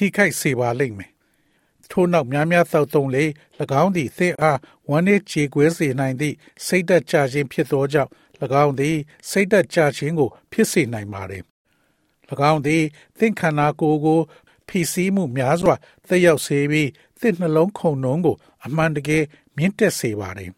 [0.04, 1.10] ိခိုက်စေပါလိမ့်မယ်။
[1.90, 3.24] ထို့နောက်များများသောက်သုံးလေ၎
[3.82, 4.58] င်းသည်သင်အား
[4.88, 6.34] ဝမ်းနည်းကြေကွဲစေနိုင်သည့်
[6.66, 8.10] စိတ်သက်ကြခြင်းဖြစ်သောကြောင့်၎
[8.64, 8.96] င်းသည်
[9.30, 11.42] စိတ်သက်ကြခြင်းကို ဖြစ်စေနိုင်ပါတယ်။၎
[12.50, 12.82] င်းသည်
[13.18, 14.20] သင်ခန္ဓာကိုယ်ကို
[14.68, 15.74] ဖိစီးမှုများစွာ
[16.08, 16.88] သက်ရောက်စေပြီး
[17.20, 19.24] သင်နှလုံးခုန်နှုံးကို အမှန်တကယ်
[19.56, 20.50] မြင့်တက်စေပါတယ်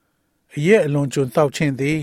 [0.54, 1.98] ။အရက်အလွန်ကျွံတောက်ခြင်းသည်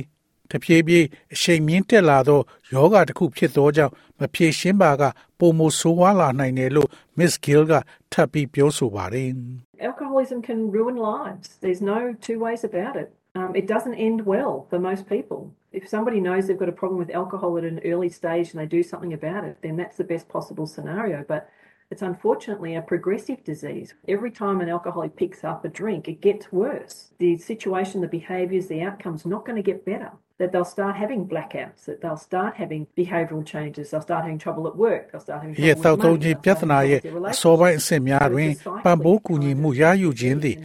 [0.50, 2.40] တဖြည်းဖြည်းအရှိန်မြင့်တက်လာသော
[2.72, 5.02] ယောဂတစ်ခုဖြစ်သောကြောင့်မဖြေရှင်းပါက
[5.38, 6.88] ပုံမဆိုးဝါးလာနိုင်တယ်လို့
[7.18, 7.72] Miss Gill က
[8.12, 9.30] ထပ်ပြီးပြောဆိုပါတယ်။
[9.88, 11.48] Alcoholism can ruin lives.
[11.64, 13.08] There's no two ways about it.
[13.38, 15.40] Um, it doesn't end well for most people.
[15.72, 18.66] If somebody knows they've got a problem with alcohol at an early stage and they
[18.66, 21.24] do something about it, then that's the best possible scenario.
[21.32, 21.48] But
[21.92, 23.94] it's unfortunately a progressive disease.
[24.08, 27.10] Every time an alcoholic picks up a drink, it gets worse.
[27.18, 30.12] The situation, the behaviours, the outcome's not going to get better.
[30.37, 34.67] That they'll start having blackouts, that they'll start having behavioural changes, they'll start having trouble
[34.71, 36.69] at work, they'll start having ရဲ့ trouble သောက် with သုံး money, ခြင်း they'll ပြဿ start
[36.71, 37.87] နာ having ရဲ့ trouble with အ their စောပိုင်းအ relationships.
[37.87, 38.51] ဆင့်များတွင်
[38.85, 40.57] ပံ့ပိုးကူညီမှုရယူခြင်းသည်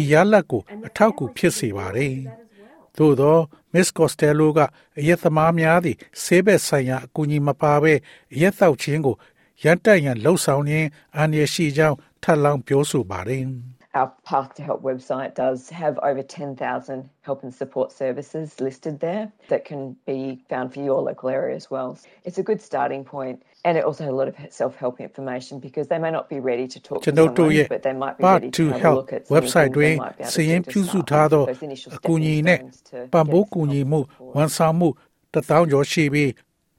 [0.00, 2.14] ဤရလတ်ကိုအထောက်အကူဖြစ်စေပါသည်။
[2.98, 3.36] သို့သော
[3.74, 4.58] Miss Costello က
[4.98, 7.94] အရက်သမားများသည်ဆေးဘက်ဆိုင်ရာအကူအညီမပါဘဲ
[8.34, 9.16] အရက်သောက်ခြင်းကို
[9.62, 13.44] ရန်တက်ရန်လှုံ့ဆော်ခြင်းအန္တရာယ်ရှိကြောင်းထပ်လောင်းပြောဆိုပါတယ်။
[13.97, 19.31] Our Path to Help website does have over 10,000 help and support services listed there
[19.49, 21.97] that can be found for your local area as well.
[22.23, 25.87] It's a good starting point and it also has a lot of self-help information because
[25.87, 28.15] they may not be ready to talk ကျွ to န်တော်တို့ someone ရဲ့ but they might
[28.19, 30.01] be Part ready to to have a Help look at some website things တွင် they
[30.05, 32.35] might be able စ to ည်ရင် do ပြု to စု start ထားသော those initial အကူအညီ
[32.35, 34.35] stepping နှင့် stones to ပံ့ပိုး get ကူညီ some မှု support.
[34.35, 34.87] ဝန်ဆောင်မှု
[35.33, 36.29] တစ်သောင်းကျော်ရှိပြီး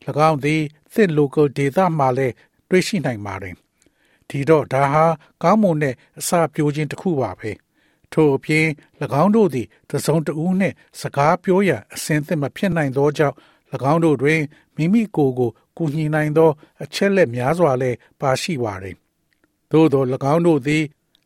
[0.29, 0.61] ၎င်းသည်
[0.95, 2.35] သင့် local data မှာလည်း
[2.71, 3.55] တွေ့ရှိနိုင်ပါတယ်။
[4.30, 5.06] ဒီတော့ဒါဟာ
[5.44, 7.52] ကောင်းမွန်တဲ့အစာပြိုးခြင်းတစ်ခုပါပဲ။
[8.14, 8.66] ထို့အပြင်၎
[9.24, 13.36] င်းတို့သည်တစ်စုံတစ်ဦးနှင့်စကားပြောရန်အစဉ်သင့်မဖြစ်နိုင်သောကြောင့်၎
[13.92, 14.42] င်းတို့တွင်
[14.76, 16.50] မိမိကိုယ်ကိုကူညီနိုင်သော
[16.84, 18.96] အချက်လက်များစွာလည်းပါရှိပါတယ်။
[19.72, 20.84] သို့သော၎င်းတို့သည်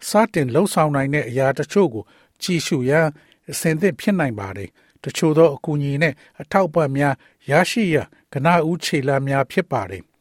[0.10, 2.04] စတင်လှုပ်ဆောင်နိုင်တဲ့အရာတချို့ကို
[2.42, 3.08] ကြည့်ရှုရန်
[3.52, 4.70] အစဉ်သင့်ဖြစ်နိုင်ပါတယ်။
[5.04, 7.16] တချို့သောအကူအညီနှင့်အထောက်အပံ့များ
[7.52, 10.04] ရရှိရန်ကနဦးခြေလှမ်းများဖြစ်ပါတယ်။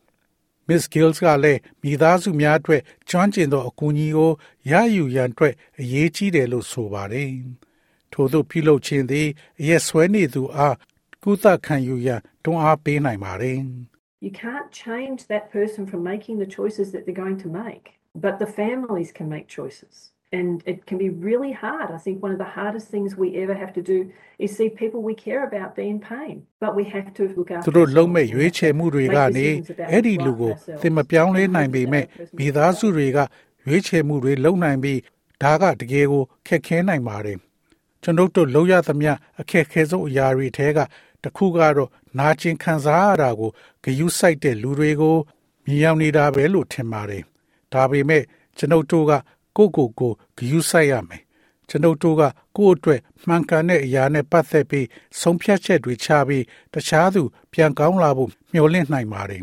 [0.68, 4.32] Miss Gills ကလည်းမိသားစုများအတွက်ကျွမ်းကျင်သောအကူအညီကို
[4.70, 7.30] ရယူရန်အတွက်အရေးကြီးတယ်လို့ဆိုပါတယ်။
[8.12, 9.28] ထို့သို့ပြုလုပ်ခြင်းသည်
[9.60, 10.76] အရက်ဆွဲနေသူအား
[11.22, 13.58] ကုသခံယူရန်တွန်းအားပေးနိုင်ပါတယ်။
[14.26, 18.38] You can't change that person from making the choices that they're going to make, but
[18.38, 20.11] the families can make choices.
[20.38, 21.88] And it can be really hard.
[21.98, 23.98] I think one of the hardest things we ever have to do
[24.44, 26.36] is see people we care about be in pain.
[26.64, 29.46] But we have to look after သူတို့လုံးမဲ့ရွေးချယ်မှုတွေကနေ
[29.90, 32.04] အဲ့ဒီလူကိုသင်မပြောင်းလဲနိုင်ပေမဲ့
[32.38, 33.18] မိသားစုတွေက
[33.66, 35.00] ရွေးချယ်မှုတွေလုပ်နိုင်ပြီး
[35.42, 37.38] ဒါကတကယ်ကိုခက်ခဲနိုင်ပါတယ်
[38.02, 40.78] ကျွန်ုပ်တို့လောက်ရသမျှအခက်ခဲဆုံးအရာတွေထဲက
[41.22, 43.50] တစ်ခုကတော့နာကျင်ခံစားရတာကို
[43.84, 45.16] ဂယုစိုက်တဲ့လူတွေကို
[45.66, 47.22] မြင်ရောက်နေတာပဲလို့ထင်ပါတယ်
[47.72, 48.22] ဒါပေမဲ့
[48.58, 49.12] ကျွန်ုပ်တို့က
[49.56, 51.22] ကိုကိုကိုဂယုစိုက်ရမယ်
[51.68, 52.22] ကျွန်ုပ်တို့က
[52.56, 54.86] ကိုယ့်အတွက်မှန်ကန်တဲ့အရာနဲ့ပတ်သက်ပြီး
[55.20, 59.42] ဆုံးဖြတ်ချက်တွေချပြီးတခြားသူပြန်ကောင်းလာဖို့မျှော်လင့်နိုင်ပါတယ်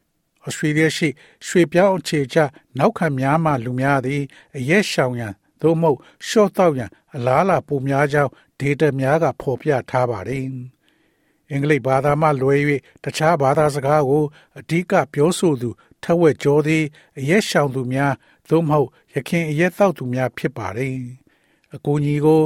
[0.44, 1.08] ။ဩစတြေးလျရှိ
[1.46, 2.38] ရွှေပြောင်းအခြေချ
[2.78, 4.22] နောက်ခံများမှလူများသည်
[4.56, 10.44] အရက်ရှောင်ရန်သို့မဟုတ်ရှော့တောက်ရန်အလားအလာပိုများကြောင်းဒေတာများကဖော်ပြထားပါတယ်။
[11.50, 12.56] အင်္ဂလိပ်ဘာသာမှလွဲ၍
[13.04, 14.24] တခြားဘာသာစကားကို
[14.58, 15.70] အဓိကပြောဆိုသူ
[16.02, 16.84] ထက်ဝက်ကျော်သည်
[17.18, 18.14] အရက်ရှောင်သူများ
[18.50, 20.96] သို့မဟုတ်ရခင်အရက်သောက်သူများဖြစ်ပါတယ်။
[21.74, 22.42] အကူအညီကို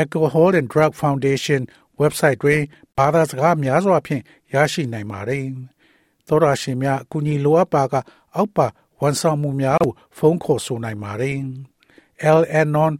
[0.00, 1.60] Alcohol and Drug Foundation
[2.00, 2.60] website တွင်
[2.96, 4.22] ဘာသာစကားများစွာဖြင့်
[4.54, 5.44] ရရှိနိုင်ပါတယ်။
[6.26, 7.94] သောရရှင်များအကူအညီလိုအပ်ပါက
[8.34, 8.66] အောက်ပါ
[9.00, 11.38] ဝန်ဆောင်မှုများကိုဖုန်းခေါ်ဆိုနိုင်ပါတယ်။
[12.38, 12.94] LNON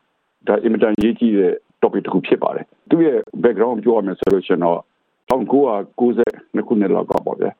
[0.46, 1.52] ဒါအင်မတန်ရေးကြီးတဲ့
[1.82, 4.80] topic တစ်ခုဖြစ်ပါတယ်သူရဲ့ background ပြောရမယ်ဆိုလို့ရှိရင်တော့
[5.30, 7.50] 1990ခုနှစ်လောက်ကပေါ့ဗျာ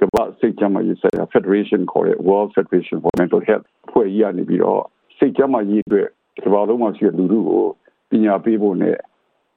[0.00, 4.82] ကမ္ဘာစိတ်ကြမ်းမာရေးဆိုင်ရာ Federation ခေါ်တဲ့ World Federation for Mental Health ဖွဲ့ရနေပြီးတော့
[5.18, 6.08] စိတ်ကြမ်းမာရေးအတွက်
[6.44, 7.64] ကမ္ဘာလုံးမှာရှိတဲ့လူထုကို
[8.10, 8.96] ပညာပေးဖို့နဲ့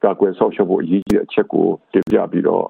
[0.04, 2.64] ကာကွယ်ဆောက်ရှောက်ဖို့အရေးကြီးတဲ့အချက်ကိုတင်ပြပြီးတော့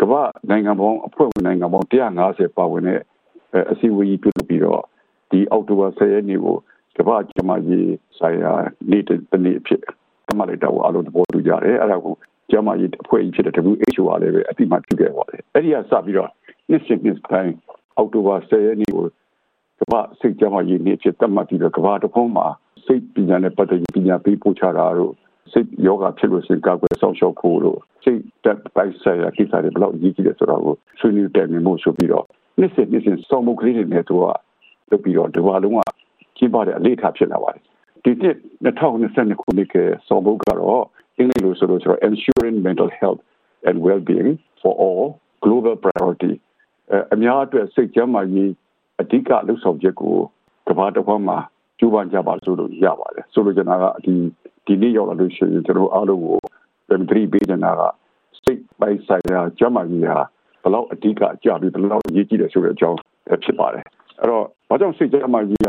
[0.00, 1.86] ကမ္ဘာနိုင်ငံပေါင်းအဖွဲ့ဝင်နိုင်ငံပေါင်း
[2.22, 3.00] 150ပါဝင်တဲ့
[3.72, 4.82] အစည်းအဝေးကြီးပြုလုပ်ပြီးတော့
[5.30, 6.56] ဒီအောက်တိုဘာ10ရက်နေ့ကို
[6.96, 8.52] ကမ္ဘာ့ကျန်းမာရေးဆိုင်ရာ
[8.90, 9.80] နေ့တစ်နေ့အဖြစ်
[10.26, 12.14] သတ်မှတ်လိုက်တော့အလုံးသဘောတူကြတယ်အဲ့ဒါကို
[12.50, 16.30] ကျန်းမာရေးအဖွဲ့ကြီးဖြစ်တဲ့ WHO ကလည်းပဲအတိအမှတ်ပြုခဲ့ပါတယ်အဲ့ဒီကစပြီးတော့
[16.70, 17.54] နှစ်စဉ်နှစ်တိုင်း
[17.96, 19.04] အောက်တိုဘာ10ရက်နေ့ကို
[19.80, 22.46] ကမ္ဘာစိတ်ကျန်းမာရေးနေ့ဖြစ်သတ်မှတ်ပြီးတော့ကမ္ဘာတစ်ဖုံးမှာ
[22.86, 25.14] စိတ်ပညာနဲ့ပတ်သက်ပြီးပညာပေးပို့ချတာတို့
[25.52, 30.62] စိတ်ယောဂဖြစ်လို့ရှင်ကာကွယ်ဆောင်ရှောက်ဖို့လို့စိတ်တက်ပိုက်ဆိုင်ရာကိစ္စတွေဘယ်လောက်ကြီးကြီးလဲဆိုတော့
[31.00, 32.24] ဆွေးနွေးတယ်မျိုးဆိုပြီးတော့
[32.58, 34.22] နှစ်စဉ်နှစ်စဉ်စောင့်မှုကလေးတွေနဲ့သူက
[34.90, 35.80] လုပ်ပြီးတော့ဒီဘာလုံးက
[36.36, 37.62] ကျင်းပတဲ့အလေးထားဖြစ်လာပါတယ်
[38.04, 38.36] ဒီနှစ်
[38.78, 39.76] 2022ခုနှစ်က
[40.08, 40.82] စောဘုတ်ကတော့
[41.18, 43.20] အင်္ဂလိပ်လိုဆိုလို့ဆိုတော့ ensuring mental health
[43.68, 44.30] and well-being
[44.62, 45.04] for all
[45.44, 46.34] global priority
[47.12, 48.50] အများအတွက်စိတ်ကျန်းမာရေး
[49.00, 50.16] အဓိကလှုပ်ဆောင်ချက်ကို
[50.68, 51.38] ကမ္ဘာတစ်ဝန်းမှာ
[51.78, 54.14] ကျူးပန်းကြပါဆိုလို့ရပါတယ်ဆိုလိုချင်တာကဒီ
[54.66, 56.38] ဒီနေ့ရောက်လာလို့ရှိရင်ကျွန်တော်အားလုံးကို
[56.88, 57.82] ပြန်ပြီးပေးနေတာက
[58.44, 60.18] စိတ်ပိုင်ဆိုင်ရာကျန်းမာရေးဟာ
[60.62, 62.98] ဘယ်လောက်အဓိကကြပြီးဘယ်လောက်အရေးကြီးတယ်ဆိုတဲ့အကြောင်း
[63.44, 63.84] ဖြစ်ပါတယ်
[64.20, 65.68] အဲ့တော့ဘာကြောင့်စိတ်ကျန်းမာရေးက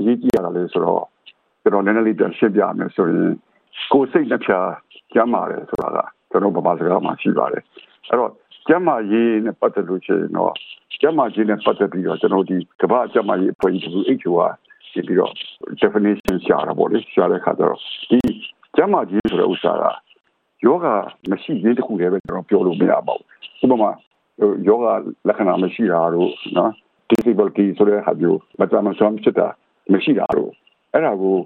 [0.00, 1.04] အရေးကြီးရတာလဲဆိုတော့
[1.62, 3.30] ကျွန်တော်နည်းနည်းလေးပြန်ရှင်းပြမယ်ဆိုရင်
[3.92, 4.52] ကိုယ်စိတ်နှပြ
[5.12, 5.98] ကျန်းမာတယ်ဆိုတာက
[6.30, 7.62] ကျွန်တော်ဗမာစကားမှာရှိပါတယ်
[8.08, 8.30] အဲ့တော့
[8.68, 10.52] ကျန်းမာရေးနဲ့ပတ်သက်လို့ရှိရင်တော့
[11.00, 14.32] ကျန်းမာရေးနဲ့ပတ်သက်ပြီးတော့ကျွန်တော်ဒီကမ္ဘာကျန်းမာရေးအဖွဲ့ကြီး WHO
[14.92, 15.32] ကဒီပြီးတော့
[15.80, 18.18] definition ရှာတာပေါ့လေရှာတဲ့ခါကျတော့ဒီ
[18.76, 19.84] ကျန်းမာရေးဆိုတဲ့ဥစ္စာက
[20.64, 20.86] ယောဂ
[21.30, 23.90] မရှိသေးတခုတည်းပဲကျွန်တော်ပြောလို့မရပါဘူးဥပမာ
[24.68, 24.86] ယောဂ
[25.28, 26.70] လက္ခဏာမရှိတာတို့နော်
[27.10, 29.48] disability ဆိုတဲ့ဟာမျိုးမတမဆွမ်းဖြစ်တာ
[29.92, 30.50] မရှိတာတော့
[30.92, 31.36] အဲ့ဒါကို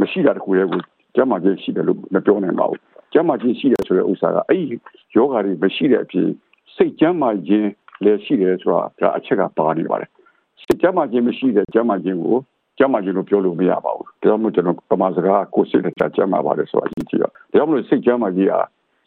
[0.00, 0.80] မရှိတာတခုတည်းကို
[1.14, 2.80] ကျန်းမာခြင်းရှိတယ်လို့မပြောနိုင်ပါဘူး
[3.12, 4.76] ကျန်းမာခြင်းရှိတယ်ဆိုတဲ့ဥစ္စာကအဲ့ဒီ
[5.16, 6.28] ယောဂါတွေမရှိတဲ့အပြင်
[6.76, 7.68] စိတ်ကျန်းမာခြင်း
[8.04, 10.10] လည်းရှိတယ်ဆိုတာဒါအချက်ကပါနေပါတယ်
[10.62, 12.36] စိတ်ကျန်းမာခြင်းမရှိတဲ့ကျန်းမာခြင်းကို
[12.80, 18.60] ကျန်းမာခြင်းလို့ပြောလို့မရပါဘူးဒါကြောင့်မို့ကျွန်တော်ပမာစကားကိုစိတ်နဲ့ကျန်းမာပါတယ်ဆိုတာအရေးကြီးတော့ဒါကြောင့်မို့စိတ်ကျန်းမာခြင်းဟာ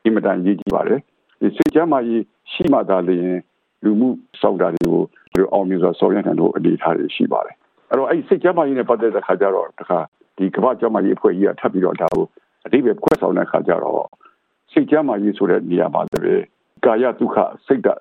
[0.03, 0.99] အင်မတန်အရေးကြီးပါတယ်
[1.41, 3.39] ဒီစိတ်ကျန်းမာရေးရှိမှသာလျှင်
[3.83, 4.09] လူမှု
[4.41, 7.55] စောင့်တာတွေကိုဒီအောင်မြင်စွာဆောင်ရွက်နိုင်လို့အနေအထားတွေရှိပါတယ်
[7.89, 9.99] အဲ့တော့အဲ့စိတ်ကြမ်းမာရေးနဲ့ပတ်သက်တဲ့ခါကျတော့တခါ
[10.38, 12.25] ဒီကမ္ဘာ့ကြမ်းမာရေးအဖွဲ့ကြီးကထပ်ပြီးတော့ဒါကို
[12.65, 14.07] အတိပ္ပယ်ခွဲဆောင်တဲ့ခါကျတော့
[14.71, 16.45] စိတ်ကြမ်းမာရေးဆိုတဲ့နေရာမှာလည်း
[16.86, 17.99] ကာယဒုက္ခစိတ်ဓာတ်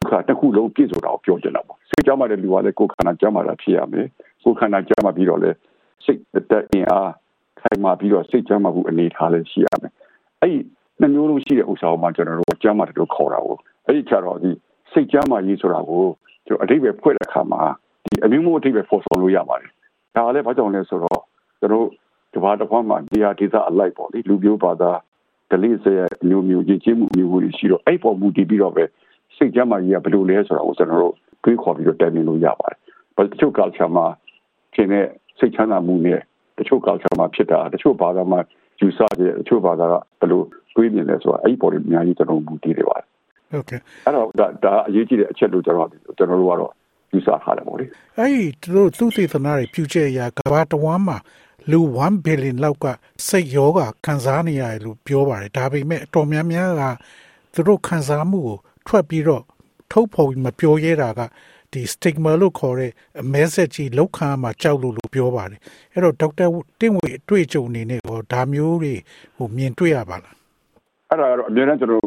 [0.00, 4.06] ဒုက္ခတစ်ခုလုံးပြည့်စုံတာကိုပြောချင်တာပေါ့စိတ်ကြမ်းမာတဲ့လူကလည်းကိုယ်ခန္ဓာကြမ်းမာတာဖြစ်ရမယ်
[4.42, 5.56] ကိုယ်ခန္ဓာကြမ်းမာပြီးတော့လည်း
[6.04, 7.10] စိတ်တဲ့အင်အား
[7.60, 9.92] ခိုင်မာပြီးတော့စိတ်ကြမ်းမာမှုအနေထားလည်းရှိရမယ်
[10.40, 10.58] အဲ့ဒီ
[11.00, 14.50] နှမျိုးလုံးရှိတဲ့ဥစ္စာကိုမှကျွန်တော်တို့ကြမ်းမာတယ်လို့ခေါ်တာကိုအဲ့ဒီချတော့ဒီ
[14.92, 16.04] စိတ်ကြမ်းမာရေးဆိုတာကို
[16.46, 17.62] ကျွန်တော်အတိပ္ပယ်ဖွဲ့တဲ့အခါမှာ
[18.04, 19.70] ဒီအမျိုးမျိုးအတိပ္ပယ်ဖော်ဆောင်လို့ရပါတယ်
[20.16, 21.20] ဒါလည်းဘာကြောင့်လဲဆိုတော့
[21.60, 21.86] ကျွန်တော်
[22.32, 24.90] ဒီဘာတစ်ခွန်းမှာဒီဟာဒေသအလိုက်ပေါ့လေလူမျိုးဘာသာ
[25.50, 28.84] ဒလိစရဲ့မျိုးမျိုးကြီးချင်းမှုမျိုးမျိုးရှိတော့အဲ့ပေါ်မူတည်ပြီးတော့ပဲ
[29.36, 32.78] စိတ်ကြမ်းမာရေးကဘယ်လိုလဲဆိုတာကိုကျွန်တော်တို့တွေးခေါ်ပြီးတော့တိုင်ပင်လို့ရပါတယ်။
[33.16, 34.06] ဘာတချို့ culture မှာ
[34.74, 35.06] သင်တဲ့
[35.38, 36.20] စိတ်ချမ်းသာမှုနဲ့
[36.58, 38.40] တချို့ culture မှာဖြစ်တာတချို့ဘာသာမှာ
[38.80, 40.42] ယူဆတဲ့တချို့ဘာသာကဘယ်လို
[40.74, 43.06] တွေးမြင်လဲဆိုတာအဲ့ပေါ်တွေအများကြီးကျွန်တော်မူတည်နေပါတယ်။
[43.52, 46.72] ဟုတ်ကဲ့။အဲ့တော့ဒါဒါအရေးကြီးတဲ့အချက်လို့ကျွန်တော်ကျွန်တော်တို့ကတော့
[47.12, 47.84] ယူဆထားတယ်ပေါ့လေ။
[48.18, 51.18] အဲ့ဒီသူတို့သူသေသနာတွေပြုချက်အရာကဘာတဝမ်းမှာ
[51.70, 52.86] လူ1 billion လောက်က
[53.28, 56.82] စိတ်ယောဂခံစားနေရတယ်လို့ပြောပါတယ်ဒါပေမဲ့အတော်များများက
[57.54, 59.42] သူတို့ခံစားမှုကိုထွက်ပြီးတော့
[59.92, 61.20] ထုတ်ဖော်ပြီးမပြောရဲတာက
[61.72, 62.92] ဒီ stigma လို့ခေါ်တဲ့
[63.34, 65.60] message ကြီးလောက်ခံမှာကြောက်လို့လို့ပြောပါတယ်
[65.92, 66.46] အဲ့တော့ဒေါက်တာ
[66.80, 68.94] တင့်ဝေအတွေ့အကြုံအနေနဲ့ဟောဒါမျိုးတွေ
[69.36, 70.34] ဟိုမြင်တွေ့ရပါလား
[71.10, 72.02] အဲ့ဒါကတော့အများနဲ့ကျွန်တော်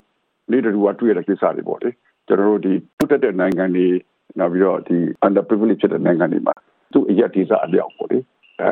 [0.52, 1.90] လေးတူကတွေ့ရတဲ့ကိစ္စတွေပေါ့လေ
[2.28, 3.88] ကျွန်တော်တို့ဒီတိုးတက်တဲ့နိုင်ငံတွေ
[4.40, 6.54] နောက်ပြီးတော့ဒီ underprivileged ဖြစ်တဲ့နိုင်ငံတွေမှာ
[6.94, 8.18] သူ့အရက်ဒေသအလျောက်ပေါ့လေ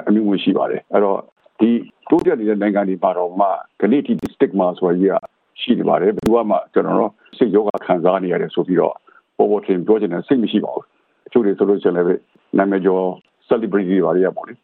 [0.07, 1.19] အမျိုးမျိုးရှိပါတယ်အဲ့တော့
[1.59, 1.69] ဒီ
[2.09, 3.47] တိုးတက်နေတဲ့နိုင်ငံတွေပါတော့မှ
[3.79, 5.07] ခဏတိ stigma ဆိုရ
[5.61, 8.95] ရှိနေပါတယ်ဘယ်သူမှကျွန်တော်တို့စိတ်ယောဂခံစားနေရတယ်ဆိုပြီးတော့
[9.41, 10.85] ပေါ်ပေါ်ထင်ပြောချင်တဲ့စိတ်မရှိပါဘူး
[11.27, 12.21] အချို့တွေဆိုလို့ရှိရင်လည်း
[12.57, 13.05] နာမည်ကျော်
[13.47, 14.59] celebrity တွေပါရပါလိမ့်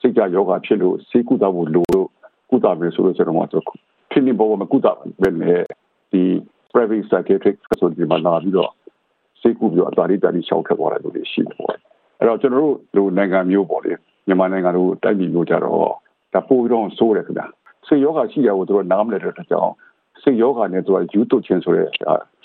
[0.00, 2.08] စိတ်ကြယောဂဖြစ်လို့စိတ်ကုသဖို့လိုလို့
[2.50, 3.64] ကုသမယ်ဆိုလို့ကျွန်တော်တို့
[4.10, 4.86] ထင်းနေပေါ်မှာကုသ
[5.22, 5.60] ပဲနဲ့
[6.12, 6.22] ဒီ
[6.72, 8.70] private psychiatric facility မှာလာပြီးတော့
[9.40, 13.92] စိတ်ကူပြီးတော့အသာလေးတန်ပြီးရှောက်ထက်သွားတယ်လို့ရှိတယ်ပေါ့အဲ့တော့ကျွန်တော်တို့လူနိုင်ငံမျိုးပေါ့လေ
[14.26, 15.78] မြန်မာနိုင်ငံတို့တိုက်ပြည်မျိုးကြတော့
[16.34, 17.46] ဒါပိုပြီးတော့ဆိုးတယ်ခင်ဗျာ
[17.86, 19.72] စိတ်ယောဂရှိရကိုတို့နားမလည်တဲ့အတွက်ကြောင့်
[20.22, 21.88] စိတ်ယောဂနဲ့သူကယူတုချင်းဆိုတဲ့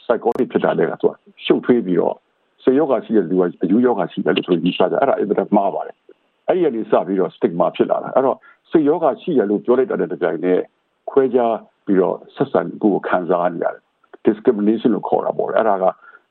[0.09, 1.13] psychotic ဖြစ်တာလည်းကသူက
[1.45, 2.15] ရှုပ်ထွေးပြီးတော့
[2.63, 5.95] စိတ်ယောဂရှိတဲ့လူကအယူယောဂရှိတယ်လို့ဆိုပြီးစားကြအဲ့ဒါအင်တာမှားပါတယ်
[6.47, 8.37] အဲ့ဒီကနေစပြီးတော့ stigma ဖြစ်လာတာအဲ့တော့
[8.69, 10.59] စိတ်ယောဂရှိရလို့ပြောလိုက်တဲ့တိုင်နဲ့
[11.09, 13.83] ခွဲခြားပြီးတော့ဆက်ဆံကိုခံစားနေရတယ်
[14.25, 15.85] discrimination လို့ခေါ်တာပေါ့အဲ့ဒါက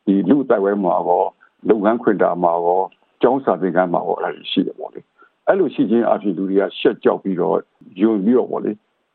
[0.07, 1.25] ဒီလူတိုက်ဝဲမှာကော
[1.69, 2.81] လုပ်ငန်းခွင်တာမှာကော
[3.23, 5.01] ကျောင်းစာသင်ခန်းမှာကောအဲ့ဒါရှိတယ်ပေါ့လေ
[5.47, 7.59] အဲ့လိုရှိခြင်းအပြင်လူတွေကရှက်ကြောက်ပြီးတော့
[8.03, 8.73] ယုံပြီးတော့ပေါ့လေ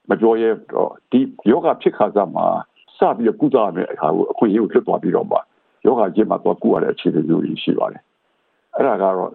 [0.10, 1.20] မပြောရဲတော့ဒီ
[1.52, 2.73] ယောဂဖြစ်ခါစားမှာစ
[3.18, 5.38] ပြီးတော့ကုသရမယ့်အခါကိုအခွင့်အရေးကိုလွတ်သွားပြီးတော့မှ
[5.86, 8.02] ယောဂကျင့်မှာတော့ကုရတဲ့အခြေအနေမျိုးကြီးရှိပါတယ်
[8.76, 9.32] အဲ့ဒါကတော့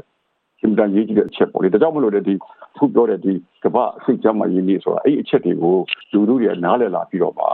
[0.63, 2.35] အင်တန်ရေးကြီးတဲ့အချက်ပေါ့လေဒါကြောင့်မလို့လေဒီ
[2.79, 3.33] ခုပြောတဲ့ဒီ
[3.65, 5.75] ကမ္ဘာစိတ်ကြမ်းမှရင်းနေဆိုတာအဲ့ဒီအချက်တွေကို
[6.13, 7.45] လူလူတွေနားလည်လာပြီးတော့မှ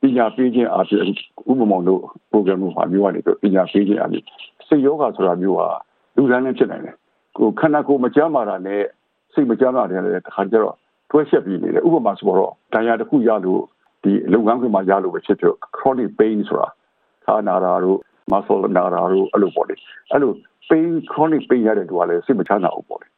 [0.00, 1.04] ပညာပေးခြင်းအပြင်
[1.50, 4.24] ဥပမာတို့ program တို့မှာမျိုးကနေပညာပေးခြင်းအပြင်
[4.66, 5.68] စိတ်ယောဂဆိုတာမျိုးဟာ
[6.16, 6.94] လူတိုင်းလည်းဖြစ်နိုင်တယ်
[7.36, 8.82] ကိုခန္ဓာကိုယ်မကြမ်းမာတာနဲ့
[9.34, 10.76] စိတ်မကြမ်းမာတယ်လည်းတစ်ခါကျတော့
[11.10, 13.62] တွဲဆက်ပြီးနေတယ်ဥပမာဆိုတော့တရားတစ်ခုရလို့
[14.02, 16.68] ဒီလုပ်ငန်းခွင်မှာရလို့ပဲဖြစ်ဖြစ် chronic pain ဆိုတာ
[17.26, 17.98] ခါနာတာတို့
[18.32, 19.74] muscle နာတာတို့အဲ့လိုပေါ့လေ
[20.10, 20.32] အဲ့လို
[20.68, 23.08] pain chronic pain ရတဲ့သူကလည်းစိတ်မချမ်းသာဘူးပေါ့လေ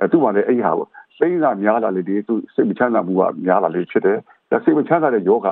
[0.00, 4.18] အဲသူကလည်းအဲ့ဟာပေါ့စိတ်ကများလာလေဒီသူစိတ်မချမ်းသာမှုကများလာလေဖြစ်တယ်
[4.50, 5.48] ဒါစိတ်မချမ်းသာတဲ့ယောဂ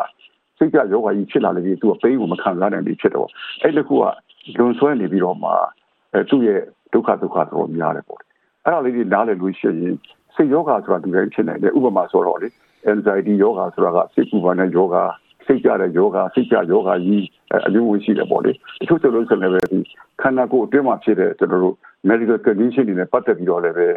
[0.59, 3.29] စိတ်ကြယောဂကြီးဖြစ်လာလေဒီသူက pain ကိုမခံစားနိုင်ဘူးဖြစ်တော့
[3.63, 4.05] အဲ့ဒီခုက
[4.59, 5.51] လွန်ဆွဲနေပြီးတော့မှ
[6.13, 6.61] အဲသူ့ရဲ့
[6.93, 8.21] ဒုက္ခဒုက္ခတော့များတယ်ပေါ့
[8.65, 9.97] အဲ့ဒါလေးတွေနားလည်လို့ရှိရင်
[10.35, 12.49] စိတ်ယောဂဆိုတာဒီတိုင်းဖြစ်နေတယ်ဥပမာဆိုတော့လေ
[12.93, 14.97] anxiety ယောဂဆိုတာကစိတ်ပူပန်တဲ့ယောဂ
[15.47, 17.25] စိတ်ကြတဲ့ယောဂစိတ်ကြယောဂကြီး
[17.67, 19.81] အမျိုးမျိုးရှိတယ်ပေါ့လေတချို့ဆိုလို့ဆိုလည်းပဲဒီ
[20.21, 21.77] ခန္ဓာကိုယ်အတွင်းမှာဖြစ်တဲ့ကျွန်တော်တို့
[22.11, 23.89] medical condition တွေနဲ့ပတ်သက်ပြီးတော့လည်းပဲ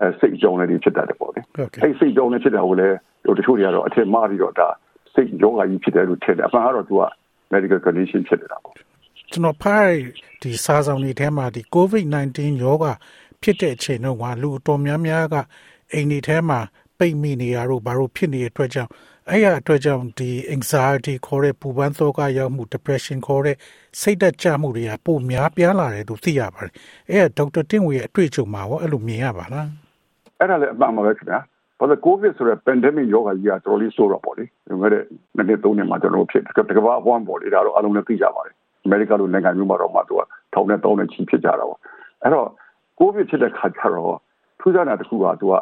[0.00, 1.40] အဲစိတ်ကြောင်းလေးဖြစ်တတ်တယ်ပေါ့လေ
[1.84, 2.96] အဲစိတ်ကြောင်းလေးဖြစ်တာကိုလည်း
[3.38, 4.68] တချို့တွေကတော့အထင်မှားပြီးတော့ဒါ
[5.14, 7.02] စိတ်ယောဂကြီးဖြစ်တယ်လို့ထင်တယ်အမှန်ကတော့သူက
[7.52, 8.74] medical condition ဖြစ်နေတာပေါ့
[9.32, 9.94] ကျွန်တော်ဖိုင်
[10.42, 12.92] ဒီစားဆောင်တွေထဲမှာဒီ COVID-19 ရောဂါ
[13.42, 15.36] ဖြစ်တဲ့အချိန်တော့ကလူအတော်များများက
[15.92, 16.60] အိမ်တွေထဲမှာ
[16.98, 18.90] ပိတ်မိနေရတော့ဘာလို့ဖြစ်နေတဲ့အတွက်ကြောင့်
[19.30, 23.56] အဲ့ရအတွက်ကြောင့်ဒီ anxiety ခေါ်တဲ့ပူပန်သောကရောက်မှု depression ခေါ်တဲ့
[24.00, 26.72] စိတ်သက်ကြမှုတွေကပိုများပြားလာတယ်လို့သိရပါတယ်။
[27.10, 29.66] အဲ့ဒါဒေါက်တာတင်ဝေရဲ့အတွေ့အကြုံမှာရောအဲ့လိုမြင်ရပါလား။
[30.38, 31.40] အဲ့ဒါလည်းအမှန်ပါပဲခင်ဗျာ။
[31.78, 35.02] ဘာလို့ covid ဆိုတဲ့ pandemic ရောဂါကြီးကတော်တော်လေးဆိုးတော့ပေါ့လေ။ဒီမဲ့တဲ့
[35.36, 40.22] နှစ်နှစ်သုံးနှစ်မှာကျွန်တော်ဖြစ်တကဘာအပွားပေါ့လေဒါတော့အလုံးလည်းသိကြပါတယ်။အမေရိကလိုနိုင်ငံမျိုးမှာတော့မှသူက
[40.54, 41.78] ထောင်နဲ့တောင်းနဲ့ချီဖြစ်ကြတာပေါ့။
[42.22, 42.48] အဲ့တော့
[42.98, 44.16] ကိုဗစ်ဖြစ်တဲ့ခါကျတော့
[44.60, 45.54] ထူးခြားတာတစ်ခုကသူက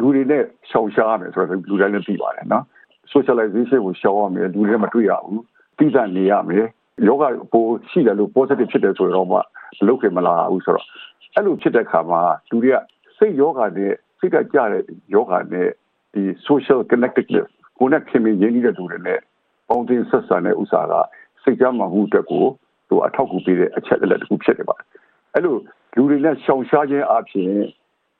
[0.00, 2.64] လူတွေနဲ့ရှောင်ရှားရမယ်ဆိုတော့လူတိုင်းလည်းသိပါတယ်နော်
[3.12, 5.42] socialization ကိုရှောင်ရမယ်လူတွေမတွေ့ရဘူး
[5.78, 6.66] တိကျနေရမယ်
[7.06, 9.38] ယောဂပိုရှိတယ်လို့ positive ဖြစ်တယ်ဆိုတော့မှ
[9.86, 10.86] လုပ်ခင်မလာဘူးဆိုတော့
[11.34, 12.76] အဲ့လိုဖြစ်တဲ့ခါမှာလူတွေက
[13.18, 14.82] စိတ်ယောဂနဲ့စိတ်ကကြတဲ့
[15.14, 15.68] ယောဂနဲ့
[16.14, 19.20] ဒီ social connectedness ကိုနဲ့ခင်မင်းရင်းနှီးတဲ့လူတွေနဲ့
[19.68, 20.94] ပေါင်းတင်ဆက်ဆံတဲ့ဥစ္စာက
[21.42, 22.44] စိတ်ကြမ်းမှမှုအတွက်ကို
[22.88, 24.86] သူအထောက်အကူပေးတဲ့အချက်အလက်တစ်ခုဖြစ်နေပါတယ်
[25.34, 25.56] အဲ့လို
[25.96, 27.52] လူတွေနဲ့ရှောင်ရှားခြင်းအပြင်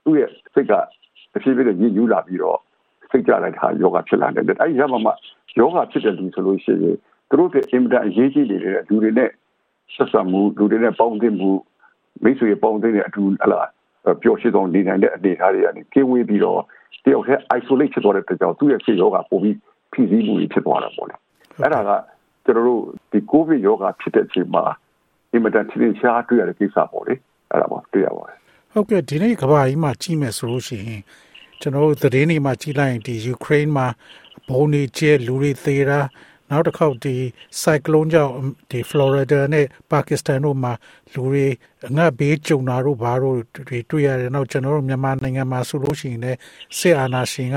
[0.05, 0.73] သူ့ရဲ့စိတ်က
[1.39, 2.59] တစ်ဖြည်းဖြည်းညှဉ်းညူးလာပြီးတော့
[3.11, 5.13] စိတ်ကြလိုက်တာယောဂဖြစ်လာတယ်အဲ့ဒီရမှာမှ
[5.59, 6.97] ယောဂဖြစ်တဲ့လူဆိုလို့ရှိရင်
[7.29, 9.31] သူတို့ကအင်မတန်အရေးကြီးနေတဲ့လူတွေနဲ့
[9.95, 11.51] ဆက်ဆံမှုလူတွေနဲ့ပေါင်းသင်းမှု
[12.23, 13.61] မိတ်ဆွေပေါင်းသင်းတဲ့အတူဟလာ
[14.23, 16.61] ပျော်ရွှင်ဆုံးနေနိုင်တဲ့အနေအထားတွေကနေကင်းဝေးပြီးတော့
[17.05, 19.57] တယောက်တည်း isolate ဖြစ်သွားတဲ့အတွက်ကြောင့်သူ့ရဲ့စိတ်ယောဂပိုပြီး
[19.93, 21.17] ဖိစီးမှုဖြစ်သွားတာပေါ့လေ
[21.61, 21.91] အဲ့ဒါက
[22.45, 24.65] ကျွန်တော်တို့ဒီ covid ယောဂဖြစ်တဲ့အချိန်မှာ
[25.33, 27.15] အင်မတန်ထင်ရှားတွေ့ရတဲ့ကိစ္စပေါ့လေ
[27.51, 28.39] အဲ့ဒါပေါ့တွေ့ရပါတယ်
[28.73, 31.03] ဟုတ်ကဲ့ဒီနေ့ကဘာကြီးမှာကြီးမယ်ဆိုလို့ရှိရင်
[31.61, 33.87] ကျွန်တော်တို့သတင်းတွေမှာကြီးလိုက်ရင်ဒီယူကရိန်းမှာ
[34.49, 36.01] ဘုံတွေကျဲလူတွေသေးတာ
[36.51, 37.15] နောက်တစ်ခေါက်ဒီ
[37.61, 38.35] ဆိုင်ကလုန်းကြောင့်
[38.71, 40.73] ဒီဖလော်ရီဒါနဲ့ပါကစ္စတန်တို့မှာ
[41.15, 41.47] လူတွေ
[41.89, 46.39] အငတ်ဘေးကြုံတာတို့ဘာတို့တွေတွေ့ရတယ်နောက်ကျွန်တော်တို့မြန်မာနိုင်ငံမှာဆိုလို့ရှိရင်လည်း
[46.79, 47.57] စစ်အာဏာရှင်က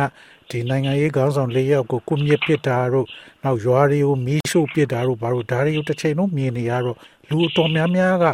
[0.50, 3.08] ဒီနိုင်ငံရေးခေါင်းဆောင်၄ယောက်ကိုကုမြစ်ပစ်တာတို့
[3.44, 6.98] နောက်ရွာတွေကိုမီးရှို့ပစ်တာတို့ဘာတို့ဒါတွေကိုတစ်ချိန်လုံးမြင်နေရတော့
[7.30, 8.26] လူအတော်များများက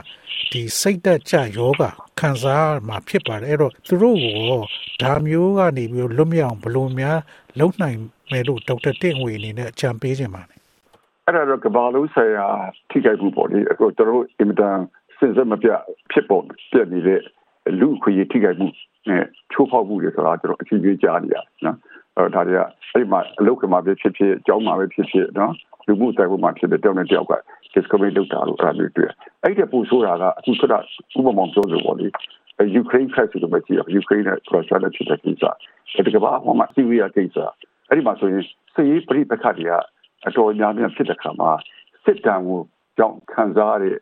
[0.51, 1.83] ဒီစိတ်သက်ကြယောဂ
[2.19, 4.61] ခံစားမှာဖြစ်ပါတယ်အဲ့တော့သူတို့ကို
[5.01, 7.17] ဒါမျိုးကနေပြီးလွတ်မြောက်ဘလို့များ
[7.59, 7.97] လုံနိုင်
[8.31, 10.59] မယ်လို့ဒေါက်တာတင့်ဝေအနေနဲ့အကြံပေးခြင်းပါတယ်
[11.25, 12.47] အဲ့ဒါတော့ကဘာလို့ဆရာ
[12.89, 14.77] ထိခိုက်မှုပေါ့လေအခုကျွန်တော်တို့အင်မတန်
[15.17, 15.69] စဉ်ဆက်မပြ
[16.11, 17.21] ဖြစ်ပေါ်ပြနေတဲ့
[17.79, 18.67] လူခွေထိခိုက်မှု
[19.09, 21.77] နဲ့ချိုးဖောက်မှုတွေဆိုတာကျွန်တော်အချင်းချင်းကြားနေရနော်
[22.17, 25.53] အဲ့ဒါတွေကအဲ့ဒီမှာအလုပ်ကမှာပဲဖြစ်ဖြစ်အကြောင်းမှာပဲဖြစ်ဖြစ်နော်
[25.87, 27.33] လူမှုတိုက်ပွဲမှာဖြစ်တဲ့တောင်းတဲ့တယောက်က
[27.73, 29.09] discovery လုပ်တာလို့အဲ့ဒါမျိုးတွေ့
[29.43, 30.69] အဲ့ဒီပို့ဆိုတာကအခုခက်
[31.17, 32.07] ဥပမာပြောလို့ပေါ့လေ
[32.75, 35.43] ယူကရိန်း crisis ကိုပဲကြည့်ရယူကရိန်းနဲ့ရုရှားနဲ့ဖြစ်တဲ့ကိစ္စ
[35.95, 37.37] အဲ့ဒီကဘာမှမစီးရီးယားကိစ္စ
[37.87, 39.73] အဲ့ဒီမှာဆိုရင်စစ်ရေးပြိပခတ်တွေက
[40.27, 41.51] အတော်များများဖြစ်တဲ့ခါမှာ
[42.05, 42.59] စစ်တမ်းကို
[42.97, 43.95] ကြောင့်ခံစားရတဲ့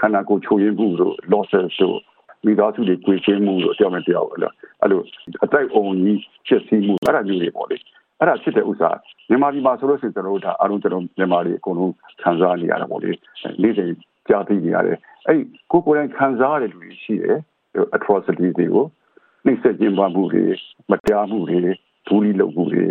[0.00, 1.98] ခန္ဓာကိုယ်ချိုးရင်းမှုတို့ losses တို့
[2.44, 4.50] မိသားစုတွေကြွေးချင်းမှုတို့တရားမဲ့တရားအဲ့လို
[4.80, 5.00] အဲ့လို
[5.44, 7.76] အတိုက်အုံကြီးဖြစ်စီမှုအဲ့ဒါမျိုးတွေပေါ့လေ
[8.18, 8.90] အဲ့ဒါဖြစ်တဲ့ဥစ္စာ
[9.28, 13.10] မြန်မာပြည်မှာဆိုလို့ရှိရင်ကျွန်တော်တို့ဒါအားလုံးကျွန်တော်မြန်မာတွေအကုန်လုံးခံစားနေရတာပေါ့လေ
[13.62, 13.90] နေ့စဉ်
[14.28, 15.38] ကြားသိနေရတယ်အဲ့
[15.72, 17.36] ကိုကိုယ်တိုင်ခံစားရတဲ့လူတွေရှိတယ်
[17.96, 18.86] atrocity တွေကို
[19.44, 20.44] နှိမ့်ဆက်ခြင်းပါမှုတွေ
[20.90, 21.58] မတရားမှုတွေ
[22.06, 22.86] ဒူးလီလုပ်မှုတွေ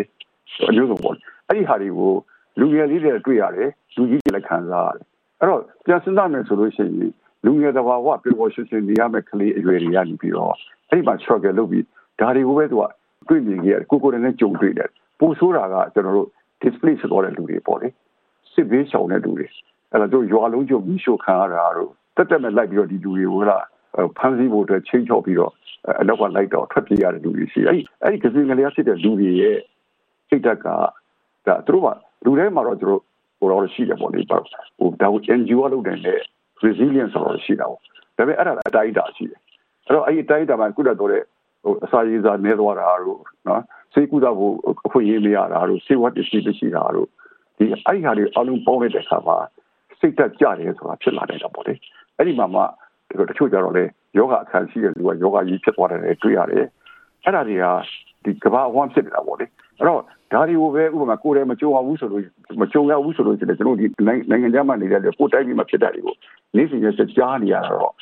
[0.70, 1.16] အမျိုးစုံပေါ့
[1.48, 2.14] အဲ့ဒီဟာတွေကို
[2.60, 5.06] လူငယ်လေးတွေတွေ့ရတယ်လူကြီးတွေလည်းခံစားရတယ်
[5.40, 7.12] အဲ့တော့ပြန်စဉ်းစားမယ်ဆိုလို့ရှိရင်
[7.46, 10.54] လူငယ်တဘာဝပြေပေါ်ရှိရှိနေရမယ့်ကလေးအရွယ်တွေရနေပြီးတော့
[10.90, 11.86] အဲ့ဒီမှာ struggle လုပ်ပြီး
[12.20, 12.84] ဒါတွေကိုပဲသူက
[13.30, 16.28] တွေ့မြင်ခဲ့ကိုကိုယ်နဲ့ကြုံတွေ့တယ်ပိုဆိုးတာကကျွန်တော်တို့
[16.62, 17.88] display ဖြစ်သွားတဲ့လူတွေပေါ့လေ
[18.54, 19.48] စစ်ဘေးရှောင်တဲ့လူတွေ
[19.92, 23.58] အဲ့တော့တို့ရွာလုံးကျုံပြီးရှို့ခံရတာတို့တက်တက်မဲ့လိုက်ပြီးတော့ဒီလူတွေကိုလာ
[24.18, 25.52] ဖမ်းဆီးဖို့အတွက်ချင်းချော့ပြီးတော့
[26.02, 29.58] အနောက်ကလိုက်တော့ထွက်ပြေးရတဲ့လူတွေရှိအဲ့အဲ့ဒီကစင်ကလေးဖြစ်တဲ့လူတွေရဲ့
[30.30, 31.88] စိတ်ဓာတ်ကဒါသူတို့က
[32.26, 33.02] လူတိုင်းမှာတော့သူတို့
[33.40, 35.98] ဟိုတော့ရှိတယ်ပေါ့လေဟိုဒါကို NGO လုပ်တဲ့
[36.66, 37.80] resilience ဆိုတော့ရှိတာပေါ့
[38.18, 39.40] ဒါပေမဲ့အဲ့ဒါအတိုင်းတာရှိတယ်
[39.86, 41.24] အဲ့တော့အဲ့ဒီအတိုင်းတာမှာကုသတော့တဲ့
[41.64, 43.62] ဟိုအစာရည်စာနေသွားတာတို့နော်
[43.94, 47.08] စေကုသဖို့အခွင့်အရေးမရတာတို့စေဝတ်ပစ္စည်းမရှိတာတို့
[47.58, 49.38] ဒီအဲ့ဒီဟာတွေအလုံးပေါင်းတဲ့အခါမှာ
[50.00, 51.74] စိတ်သက်ကြတယ်ဆိုတာဖြစ်လာနေတာပေါ့လေ
[52.18, 52.62] အဲ့ဒီမှာမှ
[53.08, 53.84] ဒီလိုတချို့ကြတော့လေ
[54.18, 56.66] ယောဂအခန်းရှိတဲ့လူကယောဂကြီးဖြစ်သွားတယ်တွေ့ရတယ်
[57.24, 57.66] အဲ့ဒါတွေက
[58.24, 59.46] ဒီကဘာအဝမ်းဖြစ်နေတာပေါ့လေ
[59.82, 60.02] အဲ့တော့
[60.34, 62.24] ဒါတွေကိုပဲဥပမာကိုယ်တည်းမကြုံအောင်ဘူးဆိုလို့
[62.62, 66.16] မကြုံရဘူးဆိုလို့ရှိရင်ကျွန်တော်ဒီနိုင်ငံခြားမှာနေတဲ့ကိုယ်တိုင်းပြည်မှာဖြစ်တာတွေကို
[66.56, 67.94] နေ့စဉ်ရက်စကြားနေရတော့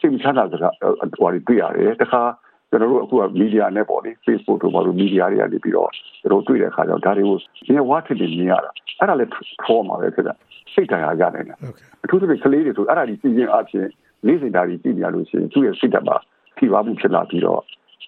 [0.00, 0.72] စိတ်မချမ်းသာစကား
[1.18, 2.22] ဟိုတွေတွေ့ရတယ်တခါ
[2.70, 5.90] ကျွန်တော်တို့အခုကမီဒီယာနဲ့ပေါ့လေ Facebook တို့ဘာလို့မီဒီယာတွေကနေပြီးတော့
[6.20, 7.36] ကျွန်တော်တွေ့တဲ့အခါကျတော့ဒါတွေကို
[7.68, 9.30] နည်းဝါထစ်နေနေရတာအဲ့ဒါလည်း
[9.62, 10.34] trauma ပဲဖြစ်တာ
[10.72, 11.58] စိတ်ဓာတ်ရရတယ်နော်
[12.04, 13.86] အထူးသဖြင့်ကလေးတွေဆိုအဲ့ဒါဒီပြည်ရင်အဖြစ်
[14.26, 16.16] နေ့စဉ်ဒါတွေကြည့်နေရလို့ရှိရင်သူ့ရဲ့စိတ်ဓာတ်မှာ
[16.56, 17.60] ထိပါမှုဖြစ်လာပြီးတော့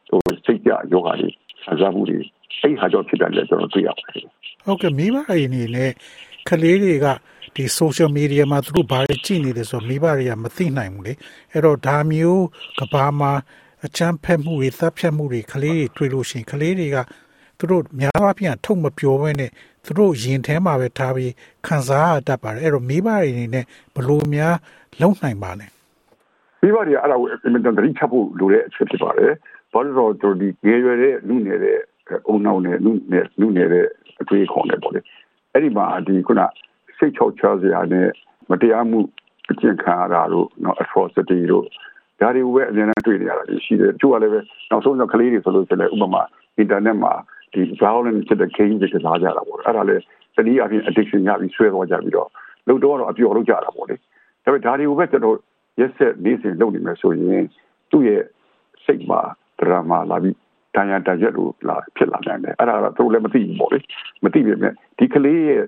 [0.08, 1.28] ဟိုစိတ်ကြယောဂါတွေ
[1.64, 2.18] ဆန်းစားမှုတွေ
[2.62, 4.24] အဲ့ဟာကြောင့်ဖြစ်တယ်လည်းကျွန်တော်တွေ့ရပါတယ်
[4.66, 5.90] ဟုတ်ကဲ့မိဘအရင်နေနဲ့
[6.48, 7.07] ကလေးတွေက
[7.57, 11.12] ဒီ social media မှာသူတို့ဘာတွေကြည့်နေတယ်ဆိုတော့မိဘတွေကမသိနိုင်ဘူးလေ
[11.53, 12.44] အဲ့တော့ဒါမျိုး
[12.79, 13.33] ကဘာမှာ
[13.87, 16.96] အချမ်းဖက်မှုတွေသတ်ဖြတ်မှုတွေကလေးတွေတွေ့လို့ရှိရင်ကလေးတွေက
[17.59, 19.50] သူတို့များအားဖြင့်ထုတ်မပြောဘဲနဲ့
[19.85, 21.33] သူတို့ရင်ထဲမှာပဲထားပြီး
[21.66, 23.64] ခံစားရတတ်ပါတယ်အဲ့တော့မိဘတွေအနေနဲ့
[23.96, 24.55] ဘလို့များ
[25.00, 25.66] လုံနိုင်ပါလဲ
[26.62, 29.33] မိဘတွေအဲ့ဒါကိုအင်မတန်တတိချဖို့လိုတဲ့အချက်ဖြစ်ပါတယ်
[29.74, 31.78] ဘာလို့လဲဆိုတော့ဒီငယ်ရွယ်တဲ့လူငယ်တဲ့
[32.28, 33.87] အုံနောက်နဲ့လူငယ်လူငယ်တဲ့
[34.20, 35.00] အတွေ့အခေါ်နဲ့ပေါ့လေ
[35.52, 36.42] အဲ့ဒီမှာဒီခုန
[36.98, 38.08] စိတ်ချောက်ချစရာနဲ့
[38.50, 38.98] မတရားမှု
[39.50, 41.64] အကျင့်ခံရတာတို့နော် atrocity တို့
[42.20, 46.22] ဒါတွေကိုပဲအများနဲ့တွေ့နေရတာရှိတယ်သူကလည်းပဲနောက်ဆုံးတော့ကလေးတွေဆိုလို့ရှိရင်ဥပမာ
[46.62, 47.12] internet မှာ
[47.52, 50.02] ဒီ violent ဖြစ်တဲ့ game တွေကစားကြတာပေါ့အဲ့ဒါလည်း
[50.37, 52.28] တနည်းအားဖြင့် addiction ရပြီးဆွဲသွားကြပြီးတော့
[52.68, 53.94] လုံတော့တော့အပျော်လုပ်ကြတာပေါ့လေ
[54.44, 55.37] ဒါပေမဲ့ဒါတွေကိုပဲကျွန်တော်
[55.80, 57.44] ရက်ဆက်နေ့စဉ်လုပ်နေမယ်ဆိုရင်
[57.90, 58.22] သူ့ရဲ့
[58.84, 60.37] စိတ်မှာဒ ရာမာလာပြီး
[60.75, 63.79] တန်ရတရက်လို့လာဖြစ်လာနိုင်တယ်အဲ့ဒါတော့သူလည်းမသိဘူးပေါ့လေ
[64.25, 65.65] မသိပေမဲ့ဒီကလေးရဲ့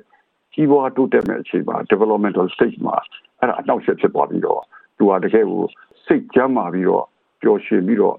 [0.55, 2.97] ကြီးပွားတိုးတက်မဲ့အချိန်မှာ developmental stage မှာ
[3.41, 4.61] အဲ့ဒါအနောက်ဆက်ဖြစ်သွားပြီးတော့
[4.99, 5.63] သူဟာတကယ်ကို
[6.07, 7.05] စိတ်ကြမ်းမာပြီးတော့
[7.43, 8.17] ပျော်ရွှင်ပြီးတော့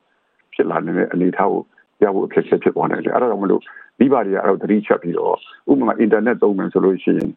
[0.53, 1.61] ဖြစ်လာနေတဲ့အနေအထားကို
[2.03, 3.61] ရဖို့အခက်အခဲဖြစ်သွားနိုင်တယ်အဲ့ဒါကြောင့်မလို့
[3.99, 5.35] မိဘတွေကအဲ့တော့သတိချက်ပြီးတော့
[5.71, 7.29] ဥပမာ internet သုံးမယ်ဆိုလို့ရှိရင်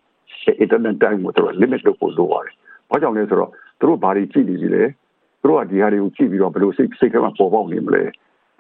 [0.65, 2.55] internet time ကိုသူတို့ limit လုပ်ဖို့လိုပါတယ်။
[2.91, 4.83] ဘာကြောင့်လဲဆိုတော့သူတို့ဘာတွေကြည့်နေပြီလဲ။
[5.41, 8.11] သူတို့ကဒီဟာတွေကိုကြည့်ပြီးတော့ဘယ်လိုစိတ်စိတ်ထဲမှာပေါ်ပေါက်နေမလဲ။ဒ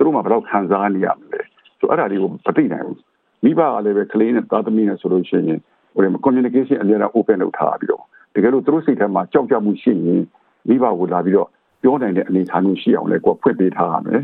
[0.00, 1.40] သူတို့မှဘယ်တော့ခံစားနေရမလဲ
[1.78, 2.98] ဆိုအဲ့ဒါတွေကိုမသိနိုင်ဘူး
[3.44, 5.58] မိဘကလည်းပဲကလေးနဲ့သားသမီးနဲ့ဆိုလို့ရှိရင်
[5.94, 10.22] ဟို communication အများအား open လုပ်ထားပြီးတော့တကယ်လို့သူတို့စိတ်ထဲမှာကြောက်ကြမှုရှိရင်
[10.68, 11.48] မိဘကိုလာပြီးတော့
[11.82, 14.20] ပြောနိုင်တဲ့အနေအထားမျိုးရှိအောင်လဲကိုဖွင့်ပေးထားရမယ်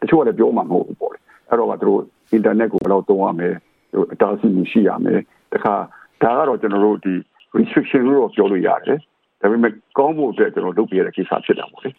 [0.00, 2.00] တချို့ကလည်းပြောမှာမဟုတ်ဘူးပေါ့လေအဲ့တော့ကသူတို့
[2.36, 3.50] internet ကိုဘယ်တော့သုံးရမလဲ
[3.92, 5.20] ဟိုအတားအဆီးမှုရှိရမယ်
[5.52, 5.74] တခါ
[6.22, 7.14] ဒါကတော့ကျွန်တော်တို့ဒီ
[7.58, 8.98] restriction လို့ပြောလို့ရတယ်
[9.40, 11.90] ဒါပေမဲ့ကောင်းဖို့အတွက်ကျွန်တော်လုပ်ပြရတဲ့ကိစ္စဖြစ်တာပေါ့လေ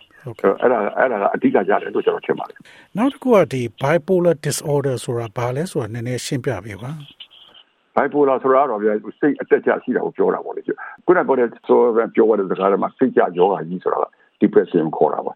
[0.62, 2.58] အဲ့ဒါအဲ့ဒါကအဓိကကြတယ်လို့ကျွန်တော်ထင်ပါတယ်
[2.98, 6.92] နောက်တစ်ခုကဒီ bipolar disorder ဆိုတာဘာလဲဆိုတာနည်းနည်းရှင်းပြပေးပါ
[7.96, 10.62] bipolar ဆိုတာတော့ဗျာစိတ်အတက်ကြရှိတာကိုပြောတာပေါ့လေ
[11.06, 11.80] ခုနကပြောတဲ့ဆို
[12.16, 14.06] ပြောရတဲ့စကားတွေမှာစိတ်ကြယောဂကြီးဆိုတာက
[14.42, 15.34] depression ခေါ်တာပါ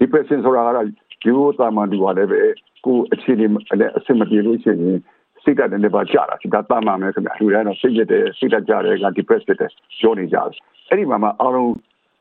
[0.00, 0.86] depression ဆိုတာကတော့
[1.26, 2.40] ယူတာမန်ဒီဝါလည်းပဲ
[2.84, 3.46] ကိုအခြေအနေ
[3.80, 4.98] နဲ့အဆင်မပြေလို့ရှိရင်
[5.44, 6.24] စိတ်ကလည်းပါကြတာ
[6.54, 9.70] ဒါတာမန်ပဲခင်ဗျာလူတိုင်းတော့စိတ်ရတဲ့စိတ်ကကြတယ်က depressed ဖြစ်တယ်
[10.00, 10.50] ပြောနေကြတယ်
[10.88, 11.72] အဲ့ဒီမှာမှအားလုံး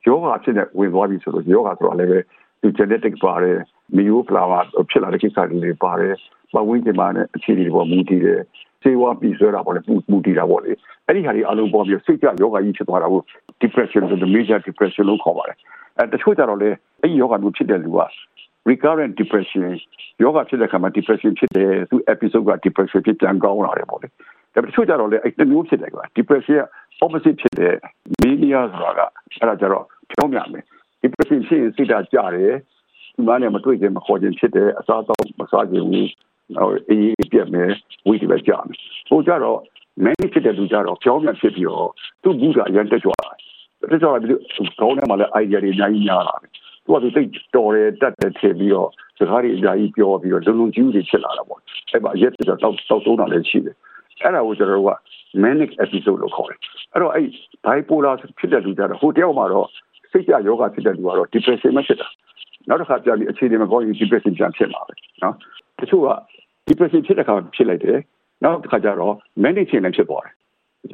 [0.07, 2.19] ယောဂဖြစ်တဲ့ဝင်သွားပြီဆိုတော့ယောဂဆိုတာလည်းပဲ
[2.61, 3.57] ဒီ genetic ပါတယ်
[3.95, 4.59] မီယိုဖလာဝါ
[4.89, 6.13] ဖြစ်လာတဲ့ကိစ္စတွေပါတယ်
[6.53, 8.41] ဘဝင်းကျင်မှာနဲ့အခြေအနေတွေပေါ်မူတည်တယ်
[8.83, 10.71] စေဝါပြီးဆွဲတာပေါ့လေပူပူတည်တာပေါ့လေ
[11.07, 13.21] အဲ့ဒီဟာတွေအလုံးပေါ်ပြီးစိတ်ကြယောဂကြီးဖြစ်သွားတာကို
[13.61, 15.57] depression ဆိုတဲ့ major depression လို့ခေါ်ပါတယ်
[15.97, 16.69] အဲတချို့ကြတော့လေ
[17.01, 17.99] အဲ့ဒီယောဂမျိုးဖြစ်တဲ့လူက
[18.69, 19.61] recurrent depression
[20.21, 24.07] ယောဂဖြစ်တဲ့ခါမှာ depression ဖြစ်တယ်သူ episode က depression ဖြစ်ပြန်ကောင်းလာတယ်ပေါ့လေ
[24.53, 26.63] ဒါပေမဲ့တချို့ကြတော့လေအဲ့တမျိုးဖြစ်တယ်ကွာ depression က
[27.05, 27.75] opposite ဖြစ်တဲ့
[28.21, 28.99] mania ဆိုတာက
[29.39, 30.63] အဲ့ဒါကြတော့ပြောင်းပြန်မယ်
[31.03, 32.53] depression ဖြစ်ရင်စိတ်ဓာတ်ကျတယ်
[33.15, 36.09] ဒီမှာနဲ့မတွေ့ခြင်းမခေါ်ခြင်းဖြစ်တယ်အစားအသောက်မစားခြင်းဘူး
[36.55, 37.69] ဟိုအေးပြက်မယ်
[38.07, 38.77] ဝိတ္တိပဲကြာမယ်
[39.09, 39.59] ဟိုကြတော့
[40.05, 41.89] many ဖြစ်တဲ့လူကြတော့ပြောင်းပြန်ဖြစ်ပြီးတော့
[42.23, 44.39] သူ့ဘူးကအရင်တက်ကြွလာတယ်တက်ကြွလာပြီး
[44.79, 46.51] ကောင်းတယ်မှာလည်း idea တွေအများကြီးများလာတယ်
[46.85, 47.23] သူကသူသိ
[47.55, 51.59] တော်တယ်တက်တယ်ထည့်ပြီးတော့စကားတွေအများကြီးပြောပြီးတော့လုံလုံကြီးတွေဖြစ်လာတာပေါ့
[51.91, 53.75] အဲ့ပါရက်တော့တောက်တောက်သုံးတာလည်းရှိတယ်
[54.21, 54.91] အဲ့ဒါကိုကျွန်တော်တို့က
[55.43, 56.59] manic episode လို့ခေါ်တယ်
[56.93, 57.27] အဲ့တော့အဲ့
[57.65, 59.67] bipolar ဖြစ်တဲ့လူကြတော့ဟိုတယောက်မှာတော့
[60.11, 62.07] စိတ်ကြယောဂဖြစ်တဲ့လူကတော့ depression မဖြစ်တာ
[62.69, 65.35] နောက်တစ်ခါပြန်ပြီးအခြေအနေမကောင်းရင် depression ပြန်ဖြစ်လာပဲနော်
[65.79, 66.09] တချို့က
[66.67, 67.97] depression ဖြစ်တဲ့ခါဖြစ်လိုက်တယ်
[68.43, 70.33] နောက်တစ်ခါကျတော့ manic ဖြစ်လည်းဖြစ်သွားတယ်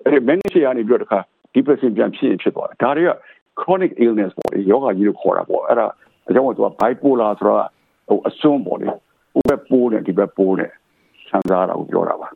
[0.06, 1.20] အဲ့ဒီ manic ဖြစ်ရနေပြီးတော့တစ်ခါ
[1.56, 3.12] depression ပြန်ဖြစ်ရင်ဖြစ်သွားတယ်ဒါတွေက
[3.60, 5.86] chronic illness ပေါ့လေယောဂကြီးလို့ခေါ်တာပေါ့အဲ့ဒါ
[6.30, 7.66] အကြောင်းကသူက bipolar ဆိုတာ
[8.08, 8.88] ဟိုအစွန်းပေါ့လေ
[9.34, 10.72] ဟိုဘက်ပိုးတယ်ဒီဘက်ပိုးတယ်
[11.30, 12.28] ဆန်းစားတာကိုပြောတာပါ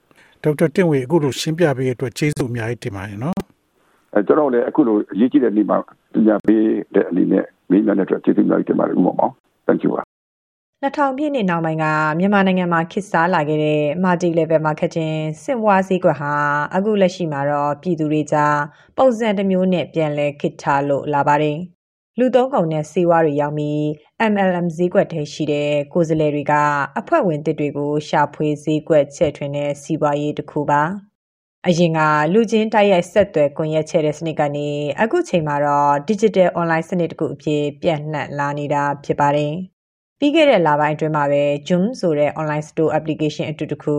[0.43, 3.37] ဒေါက်တာတင့်ဝေအခုလိုရှင်းပြပေးတဲ့အတွက်ကျေးဇူးအများကြီးတင်ပါတယ်နော်
[4.13, 5.77] အဲကျွန်တော်လည်းအခုလိုအရေးကြီးတဲ့နေ့မှာ
[6.13, 6.63] ပညာပေး
[6.95, 9.27] တဲ့အနေနဲ့မိညာနဲ့အတွက်ကျေးဇူးအများကြီးတင်ပါတယ်ဥမ္မာ
[9.67, 10.02] thank you
[10.83, 11.85] 2000ပြည့်နှစ်နောက်ပိုင်းက
[12.19, 16.33] မြန်မာနိုင်ငံမှာခေတ်စားလာခဲ့တဲ့ multi level marketing စင်ဝါးစည်းကွက်ဟာ
[16.75, 18.57] အခုလက်ရှိမှာတော့ပြည်သူတွေကြား
[18.97, 21.57] ပုံစံတစ်မျိုးနဲ့ပြန်လဲခေတ်ထားလို့လာပါတယ်။
[22.19, 23.81] လူသုံးကုန်နဲ့စေဝါတွေရောက်ပြီး
[24.31, 26.53] MLM ဈေးကွက်ထဲရှိတဲ့ကိုယ်စားလှယ်တွေက
[26.99, 30.81] အဖွဲ့ဝင်တစ်တွေကိုရှာဖွေဈေးကွက်ချဲ့ထွင်တဲ့စီးပွားရေးတစ်ခုပါ။
[31.67, 31.99] အရင်က
[32.33, 34.69] လူချင်းတိုက်ရိုက်ဆက်သွယ်ကွန်ရက်ချဲ့တဲ့စနစ်ကနေ
[35.01, 39.55] အခုချိန်မှာတော့ digital online စနစ်တစ်ခုအဖြစ်ပြန့်နှံ့လာနေတာဖြစ်ပါတယ်။
[40.23, 43.97] ပြီးခဲ့တဲ့လပိုင်းအတွင်းမှာပဲ Zoom ဆိုတဲ့ online store application အတူတခု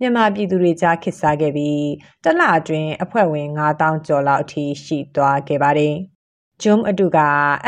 [0.00, 1.84] မြန်မာပြည်သူတွေကြားခေတ်စားခဲ့ပြီး
[2.24, 5.94] တစ်လအတွင်းအဖွဲ့ဝင်9000ကျော်လောက်အထိရှိသွားခဲ့ပါတယ်။
[6.62, 7.18] Zoom အတူက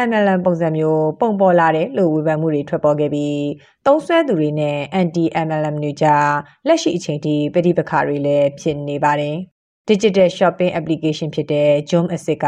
[0.08, 3.40] MLM ပုံစံမျိုးပုံပေါ်လာတယ်လို့ဝေဖန်မှုတွေထွက်ပေါ်ခဲ့ပြီး
[3.86, 6.30] သုံးစွဲသူတွေနဲ့ anti MLM တွေကြား
[6.66, 9.36] လက်ရှိအချိန်ထိပဋိပက္ခတွေလည်းဖြစ်နေပါတယ်။
[9.88, 12.46] digital shopping application ဖြစ်တဲ့ Jom Asset က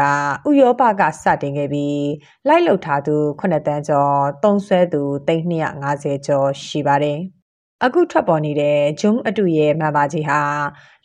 [0.49, 2.07] ဥရောပကစတင်ခဲ့ပြီး
[2.47, 7.19] လိုက်လုပ်ထားသူ9တန်းကျော်သုံးစွဲသူ350ကျော်ရှိပါတယ်။
[7.85, 10.41] အခုထွက်ပေါ်နေတဲ့ Jom အတူရဲ့မှန်ပါကြီးဟာ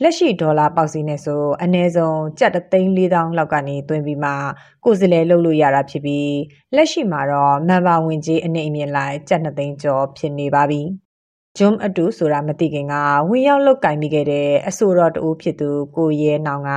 [0.03, 4.33] လက်ရှိဒေါ်လာပေါက်စီနဲ့ဆိုအနည်းဆုံးကျပ်3,400လောက်ကနေသွင်းပြီးမှ
[4.85, 6.35] ကိုယ်စလဲလုပ်လို့ရတာဖြစ်ပြီး
[6.77, 10.83] လက်ရှိမှာတော့မှန်ပါဝင်ကြီးအနေအမြင့်လိုက်ကျပ်2သိန်းကျော်ဖြစ်နေပါပြီ။
[11.59, 12.95] ဂျွမ်အတူဆိုတာမသိခင်က
[13.29, 16.71] ဝင်ရောက်လုတ်ကင်မိခဲ့တဲ့အဆိုတော်တူဖြစ်သူကိုရဲနောင်က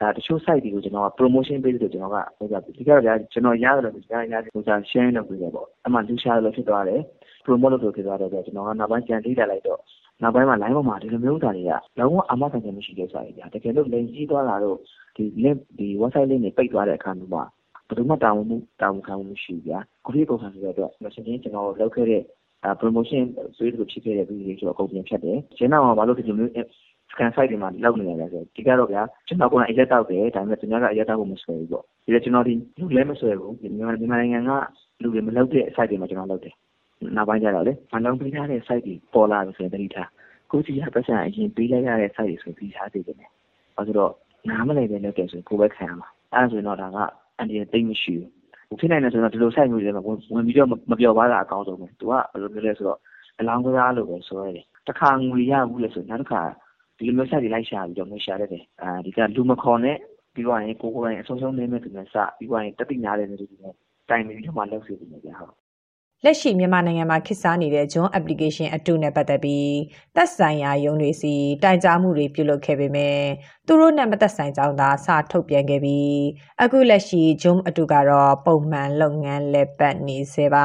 [0.00, 7.00] ဒါတချို့ site တွေကိုကျွန်တော်က promotion ပေးလို့ကျွန်တော်ကဟိုကဒီကတော့ဗျာကျွန်တော်ရတယ်လို့ကြားရတယ်ဟိုက share လုပ်ပေးတယ်ပေါ့အမှလူရှာလို့ဖြစ်သွားတယ်
[7.44, 9.80] promote လုပ်လို့ဖြစ်သွားတယ်ဆိုတော့ကျွန်တော်ကနောက်ပိုင်းကြံလေးလာလိုက်တော့
[10.22, 14.76] နောက်ပိုင်းမှာ line ပေါ်မှာဒီလိုမျိုးဥစ္စာတွေကလုံးဝအမခံချက်မရှိတဲ့စာတွေဗျာတကယ်လို့လိန်ကြီးသွားတာတော့
[15.16, 17.42] ဒီ link ဒီ website link တွေပိတ်သွားတဲ့အခါမျိုးမှာ
[17.88, 22.22] ဘယ်သူမှတာဝန်မှုတာဝန်ခံမှုမရှိဘူးဗျာခုဒီပုံစံဆိုတော့မရှင်ချင်းကျွန်တော်လုပ်ခဲ့တဲ့
[22.80, 23.24] promotion
[23.56, 26.52] ဆွေးနွေးလို့ဖြစ်ခဲ့တဲ့ဗီဒီယိုကျွန်တော်အကုန်ပြင်ဖြတ်တယ်။ကျင်းတော့ဘာလို့ဒီလိုမျိုး
[27.12, 34.50] scan site တွေမှာလောက်နေရလဲဆိုတော့ဒီကတော့ဗျာကျွန်တော်ကအရက်တောက်တယ်ဒါပေမဲ့သူများကအရက်တောက်ဖို့မဆွဲဘူးပေါ့ဒီကကျွန်တော်ဒီလူလည်းမဆွဲဘူးမြန်မာမြန်မာနိုင်ငံက
[35.02, 36.54] လူတွေမလောက်တဲ့ site တွေမှာကျွန်တော်လောက်တယ်
[37.16, 40.08] နောက်ပိုင်းကျတော့လေမလုံးပေးထားတဲ့ site တွေပေါ်လာလို့ဆိုရင်တတိထား
[40.50, 43.16] ကိုကြီးကပတ်စံအရင်ပေးလိုက်ရတဲ့ site တွေဆိုပြီးထားသေးတယ်။
[43.76, 44.12] ဘာလို့ဆိုတော့
[44.48, 46.98] နားမလည်ပဲလုပ်တယ်ဆိုကိုပဲခံရမှာ။အဲဒါဆိုရင်တော့ဒါက
[47.38, 48.30] အန်ဒီသိမ့်မရှိဘူး
[48.78, 50.08] ဖြစ်နိုင်တယ်ဆိုတော့ဒီလို site မျိုးတွေမှာဝ
[50.38, 52.98] င်ပြီးတော့မပျော်ပါးတာအကောင်းဆုံးပဲ။သူကဘယ်လိုမျိုးလဲဆိုတော့
[53.40, 56.42] အလောင်းကစားလို့ပဲဆွဲတယ်။တခါငွေရဘူးလေဆိုနောက်တစ်ခါ
[56.96, 59.96] ဒီလိုမျိုး site တွေလိုက်ရှာပြီးတော့ငွေရှာတတ်တယ်။အဲဒီကလူမခေါ်နဲ့
[60.34, 63.74] ပြီးသွားရင်ကိုကိုယ်တိုင်အဆုံးရှုံးနည်းမဲ့သူနဲ့စပြီးသွားရင်တတိနာတဲ့သူတွေနဲ့
[64.08, 65.54] တိုင်ပြီးတော့မှလုပ်စီတယ်ဗျာဟုတ်
[66.26, 69.74] လက်ရှိမြန်မာနိုင်ငံမှာခေတ်စားနေတဲ့ John application အတုနဲ့ပတ်သက်ပြီး
[70.16, 73.18] သက်ဆိုင်ရာရုံးတွေစီတိုင်ကြားမှုတွေပြုလုပ်ခဲ့ပေမဲ့
[73.66, 76.16] သူတို့နဲ့မသက်ဆိုင်ကြောင်းသာစာထုတ်ပြန်ခဲ့ပြီး
[76.62, 80.56] အခုလက်ရှိ John အတုကတော့ပုံမှန်လုပ်ငန်းလက်ပတ်နေစေပ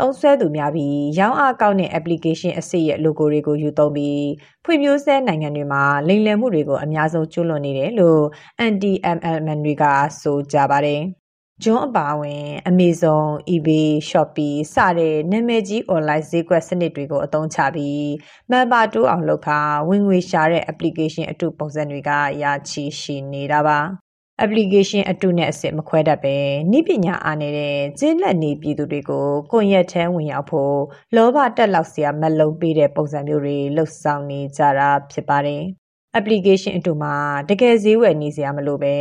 [0.00, 4.26] သုံးဆွဲသူများပြီးရောင်းအားကောင်းတဲ့ application အစစ်ရဲ့ logo တွေကိုယူသုံးပြီး
[4.64, 8.22] ဖွံ့ဖြိုးဆဲနိုင်ငံတွေမှာလိမ်လည်မှုတွေကိုအများဆုံးကျူးလွန်နေတယ်လို့
[8.66, 9.84] anti-MLM တွေက
[10.20, 11.02] ဆိုကြပါတယ်။
[11.62, 18.12] ဂျွန်းအပါအဝင် Amazon, eBay, Shopee စတဲ့နာမည်ကြီး online ဈေးကွက်စနစ်တွေကို အသုံးချပြီး
[18.50, 22.10] မန်ပါတိုးအောင်လုပ်ခါဝင်ငွေရှာတဲ့ application အတုပုံစံတွေက
[22.42, 23.78] ရာချီရှိနေတာပါ။
[24.44, 26.36] application အတုနဲ့အစစ်မခွဲတတ်ပဲ
[26.72, 30.76] နိပညာအားနေတဲ့ကျင်းလက်နေပြည်သူတွေကိုကွန်ရက်ထဲဝင်ရောက်ဖို့
[31.16, 35.64] လောဘတက်လောက်စရာမလုံးပေးတဲ့ပုံစံမျိုးတွေလှုပ်ဆောင်နေကြတာဖြစ်ပါတယ်။
[36.18, 37.14] application အတုမှာ
[37.50, 38.96] တကယ်ဈေးဝယ်နေစရာမလိုပဲ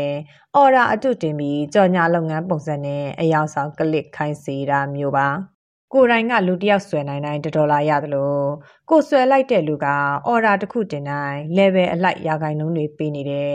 [0.55, 5.27] အော်ဒါအတုတင်ပြီးကြော်ညာလုပ်ငန်းပုံစံနဲ့အယောင်ဆောင်ကလစ်ခိုင်းစေတာမျိုးပါ။
[5.93, 8.35] ကိုယ်တိုင်ကလူတစ်ယောက်ဆွဲနိုင်တိုင်းဒေါ်လာရသလို
[8.89, 9.85] ကိုဆွဲလိုက်တဲ့လူက
[10.27, 13.49] အော်ဒါတစ်ခုတင်တိုင်း level အလိုက်ရာဂိုင်နှုန်းတွေပေးနေတဲ့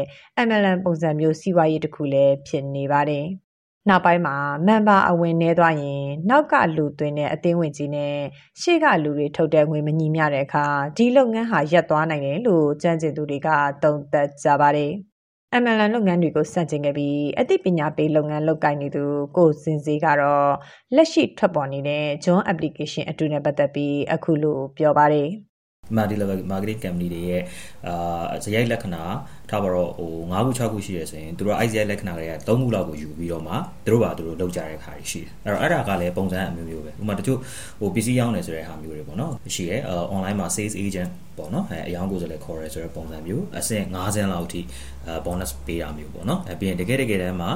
[0.47, 3.27] MLM ပုံစံမျိုးစီးပွားရေးတစ်ခုလည်းဖြစ်နေပါတယ်။
[3.89, 4.37] နောက်ပိုင်းမှာ
[4.67, 8.15] မန်ပါအဝင်နေသွားရင် နောက်ကလူသွင်းတဲ့အသင်းဝင်ကြီးနဲ့
[8.61, 10.67] ရှေ့ကလူတွေထုတ်တဲ့ငွေမညီမျှတဲ့အခါ
[10.97, 13.49] ဒီလုပ်ငန်းဟာရပ်သွားနိုင်တယ်လို့ကြံ့ကျင်သူတွေက
[13.83, 14.93] သုံးသပ်ကြပါတယ်။
[15.63, 19.05] MLM လုပ်ငန်းတွေကိုစန့်ကျင်ခဲ့ပြီးအသိပညာပေးလုပ်ငန်းလုပ်ကိုင်နေသူ
[19.37, 20.51] ကိုစင်စေးကတော့
[20.95, 25.31] လက်ရှိထွက်ပေါ်နေတဲ့ John application အတူနဲ့ပတ်သက်ပြီးအခုလိုပြောပါတယ်။
[25.97, 27.43] multi level marketing company တွေရဲ့
[27.89, 29.03] အာဇယိုက်လက္ခဏာ
[29.51, 33.55] ထားပါတော့ဟို9ခု6ခုရှိတယ်ဆိုရင်တို့က ICI လက္ခဏာတွေက3ခုလောက်ကိုယူပြီးတော့မှ
[33.87, 37.39] တို့ပါတို့လောက်ကြတဲ့ခါရှိတယ်အဲ့တော့အဲ့ဒါကလည်းပုံစံအမျိုးမျိုးပဲဥပမာတချို့
[37.81, 39.83] ဟိုပစ္စည်းရောင်းနေဆိုတဲ့ဟာမျိုးတွေပေါ့နော်ရှိတယ်
[40.15, 44.61] online မှာ sales agent ပေါ့နော်အဲအယောင်းကိုဆိုလည်းခေါ်ရဲဆိုတဲ့ပုံစံမျိုးအဆင့်5ဆင့်လောက်အထိ
[45.27, 47.51] bonus ပေးတာမျိုးပေါ့နော်အဲပြီးရင်တကယ်တကယ်တမ်းမှာ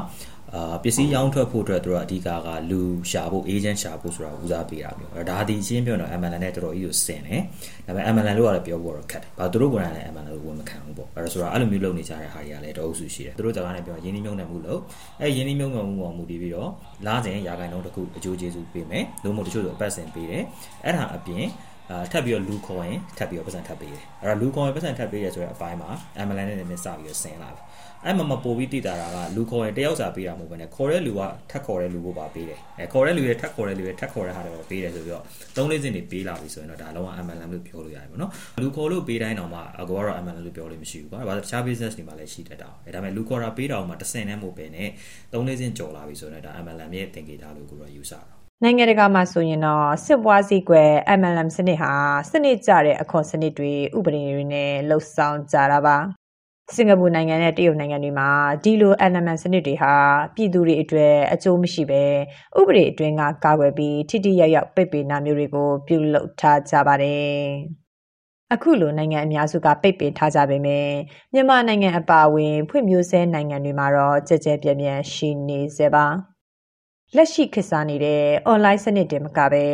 [0.57, 2.81] အာပစ္စည်းရောင်းထွက်ဖို့အတွက်တို့အဓိကကလူ
[3.11, 7.41] ရှာဖို့ agent ရှာဖို့ဆိုတာဦးစားပေးတာမျိုးအဲဒါဒီအရှင်းပြောတော့ MLN နဲ့တော်တော်ကြီးကိုဆင်တယ်
[7.87, 14.81] ဒါပေမဲ့ MLN လို့ကတော့ပြောဖို့တော့ခက်တယ်ဘာသူတို့ကလည်း MLN လို့ဝန်မခံဘူးပေါ့အဲဒါဆိုတော့အဲ့လိုမျိုးလုပ်နေကြတဲ့ဟာတွေကလည်းတအုပ်စုရှိတယ်သူတို့စကားနဲ့ပြောရင်းနှီးမြှုပ်နှံမှုလို့
[15.21, 16.71] အဲရင်းနှီးမြှုပ်နှံမှုပေါ်မူတည်ပြီးတော့
[17.07, 20.43] လားစဉ်ရာခိုင်နှုန်းတစ်ခုအကျိုးကျေးဇူးပေးမယ်လို့မို့တချို့ဆိုအပတ်စဉ်ပေးတယ်
[20.85, 21.47] အဲ့ဒါအပြင်
[21.91, 25.91] အာထပ်ပြီးတော့လူခေါ်ရင်ထပ်ပြီးတော့ပတ်စံထပ်ပေးတယ်အဲ့တော့လူခေါ်ရင်ပတ်စံထပ်ပေးရဆိုတဲ့အပိုင်းမှာ
[26.27, 27.63] MLN နဲ့နည်းနည်းစပြီးတော့ဆင်းလာပြီ
[28.07, 35.25] အဲ့မှာမပို့ပြီးတည်တာကလူခေါ်ရင်တယောက်စာပေးတာမဟုတ်ဘဲနဲ့ခေါ်တဲ့လူကထပ်ခေါ်တဲ့လူကိုပါပေးတယ်အဲခေါ်တဲ့လူရဲ့ထပ်ခေါ်တဲ့လူရဲ့ထပ်ခေါ်တဲ့ဟာတွေပါပေးတယ်ဆိုပြီးတော့
[35.57, 38.31] သုံးလေးစင်တွေပေးလာပြီဆိုရင်တော့ဒါလုံးဝ MLM လို့ပြောလို့ရတယ်ပေါ့နော်
[38.63, 44.89] လူခေါ်လို့ပေးတိုင်းတော့မှအကောကတော့ MLM လို့ပြောလို့မရှိဘူးကွာဘာလို့တခြား business တွေမှာလည်းရှိတတ်တာအဲဒါပေမဲ့လူခေါ်တာပေးတာမှတစ်ဆင့်နဲ့မဟုတ်ပဲနဲ့
[45.33, 48.21] သုံးလေးစင်ကြော်လာပြီဆိုတော့ဒါ MLM ရဲ့သင်္ကေတလို့ကိုတော့ယူဆတာ
[48.65, 50.91] နိုင်ငံတကာမှာဆိုရင်တော့စစ်ပွားစည်းကွယ်
[51.21, 51.93] MLM စနစ်ဟာ
[52.31, 55.97] စနစ်ကျတဲ့အခွန်စနစ်တွေဥပဒေတွေနဲ့လှုပ်ဆောင်ကြတာပါ
[56.77, 58.29] စင်ကာပူနိုင်ငံနဲ့တရုတ်နိုင်ငံတွေမှာ
[58.65, 59.95] ဒီလို element စနစ်တွေဟာ
[60.35, 62.05] ပြည်သူတွေအတွက်အကျိုးမရှိဘဲ
[62.59, 67.37] ဥပဒေအတွင်းကကာကွယ်ပြီးထိထိရောက်ရောက်ပိတ်ပင်တာမျိုးတွေကိုပြုလုပ်ထားကြပါတယ်။
[68.53, 70.89] အခုလိုနိုင်ငံအများစုကပိတ်ပင်ထားကြပေမဲ့
[71.33, 76.07] မြန်မာနိုင်ငံအပါအဝင်ဖွံ့ဖြိုးဆဲနိုင်ငံတွေမှာတော့ကြကြပြန့်ပြန့်ရှိနေစေပါ။
[77.17, 79.67] လက်ရှိခေတ်စားနေတဲ့ online စနစ်တင်မကပဲ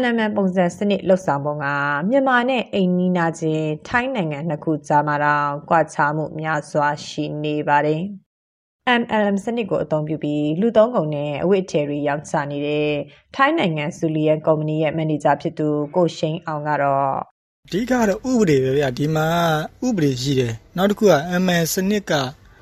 [0.00, 1.66] NMN ပုံစံစနစ်လှုပ်ဆောင်ပုံက
[2.10, 8.02] မြန်မာနဲ့အိမ်နီးနားချင်းထိုင်းနိုင်ငံနှစ်ခုကြားမှာတော့ကွာခြားမှုများစွာရှိနေပါတယ်။
[9.00, 12.90] MLM စနစ်ကိုအသုံးပြုပြီးလူသုံးကုန်နဲ့အဝတ်အထည်တွေရောင်းချနေတဲ့
[13.36, 17.14] ထိုင်းနိုင်ငံဆူလီယန်ကုမ္ပဏီရဲ့မန်နေဂျာဖြစ်သူကိုရှိန်အောင်ကတော့
[17.66, 19.28] အဓိကတော့ဥပဒေပဲဗျာဒီမှာ
[19.86, 22.12] ဥပဒေရှိတယ်နောက်တစ်ခုက ML စနစ်က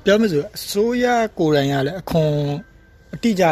[0.05, 1.05] ပြောမလို့အစိုးရ
[1.39, 2.33] ကိုယ်တိုင်ရလဲအခွန်
[3.13, 3.45] အတိအကျ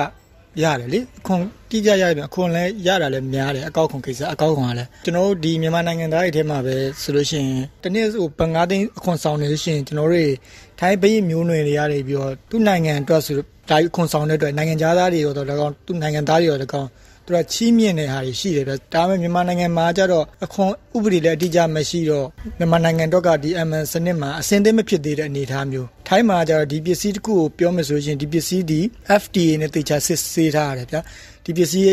[0.62, 10.32] ရတယ်လေအခွန်တိကျရပြီအခွန်လည်းရတာလည်းများတယ်အကောက်ခွန်ကိစ္စအကောက်ခွန်ကလည်းကျွန်တော်တို့ဒီမြန်မာနိုင်ငံသားတွေထဲမှာပဲဆိုလို့ရှိရင်တနေ့ဆိုဘငါးသိန်းအခွန်ဆောင်နေလို့ရှိရင်ကျွန်တော်တို့
[10.80, 13.36] ထိုင်းပြည်မျိုးနွယ်တွေရတယ်ပြီးတော့သူ့နိုင်ငံအတွက်ဆို
[13.70, 16.90] ဒါအခွန်ဆောင်တဲ့အတွက်နိုင်ငံသားတွေရောတော့၎င်းသူ့နိုင်ငံသားတွေရော၎င်း
[17.28, 28.80] သူကချီးမြှင့်တဲ့ဟာတွေရှိတယ်ဗျဒါပေမဲ့မြန်မာနိုင်ငံမှာကျတော့အခွန်ဥပဒေလည်းအတိအကျမရှိတော့မြန်မာနိုင်ငံတော့ကဒီ MN စနစ်မှာအစင်းသိမဖြစ်သေးတဲ့အနေအထားမျိုးထိုင်းမှာကျတော့ဒီပစ္စည်းတစ်ခုကိုပြောမယ်ဆိုရင်ဒီပစ္စည်းဒီ
[29.22, 30.98] FDA နဲ့တေချာစစ်ဆေးထားရတယ်ဗျ
[31.46, 31.88] ဒီပစ္စည်း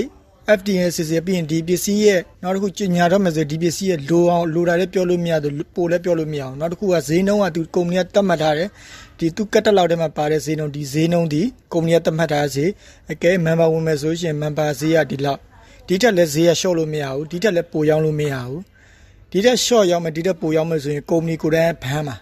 [0.58, 8.68] FDA စစ်ဆေးပြီးရင်ဒီပစ္စည်းရဲ့နောက်တစ်ခုညညာတော့မယ်ဆိုဒီပစ္စည်းရဲ့လိုအောင်လိုတာလည်းပြောလို့မရဘူးပိုလည်းပြောလို့မရအောင်နောက်တစ်ခုကဈေးနှုန်းကသူကုမ္ပဏီကတတ်မှတ်ထားတယ်
[9.20, 11.42] ဒီသူကတ်တက်လောက်ထဲမှာပါတဲ့ဈေးနှုန်းဒီဈေးနှုန်းဒီ
[11.72, 12.70] ကုမ္ပဏီကသတ်မှတ်ထားဈေး
[13.12, 15.40] အကဲမန်ပါဝင်မယ်ဆိုရှင်မန်ပါဈေးကဒီလောက်
[15.86, 18.60] ဒီထက်လည်းဈေးကလျှော့လို့မရဘူးဒီထက်လည်းပိုရောင်းလို့မရဘူး
[19.30, 22.16] ဒီထက်လျှော့ရောင်းမယ်ဒီထက်ပိုရောင်းမယ်ဆိုရင်ကုမ္ပဏီကိုယ်တိုင်ဘန်းမှာ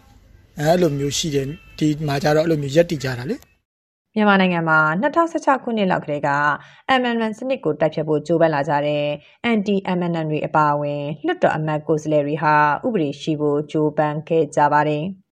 [0.58, 1.46] အဲလိုမျိုးရှိတယ်
[1.78, 3.36] ဒီမှာကြတော့အဲ့လိုမျိုးရက်တည်ကြတာလေ
[4.14, 4.78] မြန်မာနိုင်ငံမှာ
[5.22, 6.30] 2016ခုနှစ်လောက်ကတည်းက
[7.00, 9.04] MNN စနစ်ကိုတိုက်ဖြတ်ဖို့ကြိုးပမ်းလာကြတဲ့
[9.52, 12.54] anti MNN တွေအပါအဝင်လွှတ်တော်အမတ်ကိုယ်စားလှယ်တွေဟာ
[12.86, 15.04] ဥပဒေရှိဖို့ကြိုးပမ်းခဲ့ကြပါတယ်။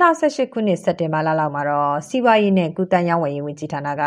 [0.00, 4.04] 2018ခုနှစ်စက်တင်ဘာလလောက်မှာတော့စီးပွားရေးနဲ့ကုသရေးဝန်ကြီးဝန်ကြီးဌာနက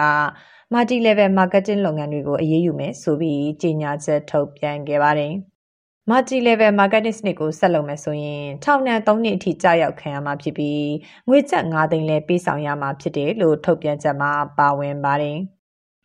[0.73, 5.33] multi level marketing လုပ်ငန်းတွေကိုအရေးယူမယ်ဆိုပြီးကြေညာချက်ထုတ်ပြန်ခဲ့ပါတယ်။
[6.09, 10.86] multi level marketing စနစ်ကိုဆက်လုပ်မယ်ဆိုရင်ထောင်ဒဏ်3နှစ်အထိကြာရောက်ခံရမှာဖြစ်ပြီး
[11.27, 15.39] ငွေကျပ်9သိန်းလဲပေးဆောင်ရမှာဖြစ်တယ်လို့ထုတ်ပြန်ချက်မှာပါဝင်ပါတယ်။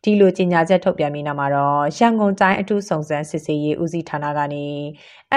[0.03, 4.65] ဒီလိုကြေညာချက်ထုတ်ပြန်ပြီးနောက်မှာတော့ရန်ကုန်တိုင်းအထူးစုံစမ်းစစ်ဆေးရေးဦးစီးဌာနကနေ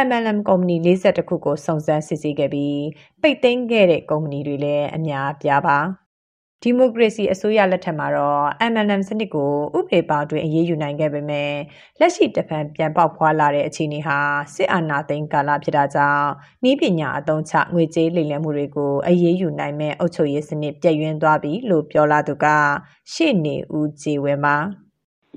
[0.07, 2.81] MLM ကုမ္ပဏီ42ခုကိုစုံစမ်းစစ်ဆေးခဲ့ပြီး
[3.23, 6.04] ပိတ်သိမ်းခဲ့တဲ့ကုမ္ပဏီတွေလည်းအများပြားပါ
[6.63, 11.53] ဒီမိုကရေစီအစိုးရလက်ထက်မှာတော့ MLM စနစ်ကို ဥပဒေပေါင်းတွင်အရေးယူနိုင်ခဲ့ပေမဲ့
[12.01, 14.17] လက်ရှိတဖန်ပြန်ပေါက်ဖွာလာတဲ့အခြေအနေဟာ
[14.55, 16.29] စစ်အာဏာသိမ်းကာလဖြစ်တာကြောင့်
[16.71, 22.47] ဤပညာအသုံးချငွေကြေးလိမ်လည်မှုတွေကို အရေးယူနိုင်မဲ့အုပ်ချုပ်ရေးစနစ်ပြည့်ရင်းသွားပြီလို့ ပြောလာသူက
[23.13, 24.57] ရှေ့နေဦးကြည်ဝင်းပါ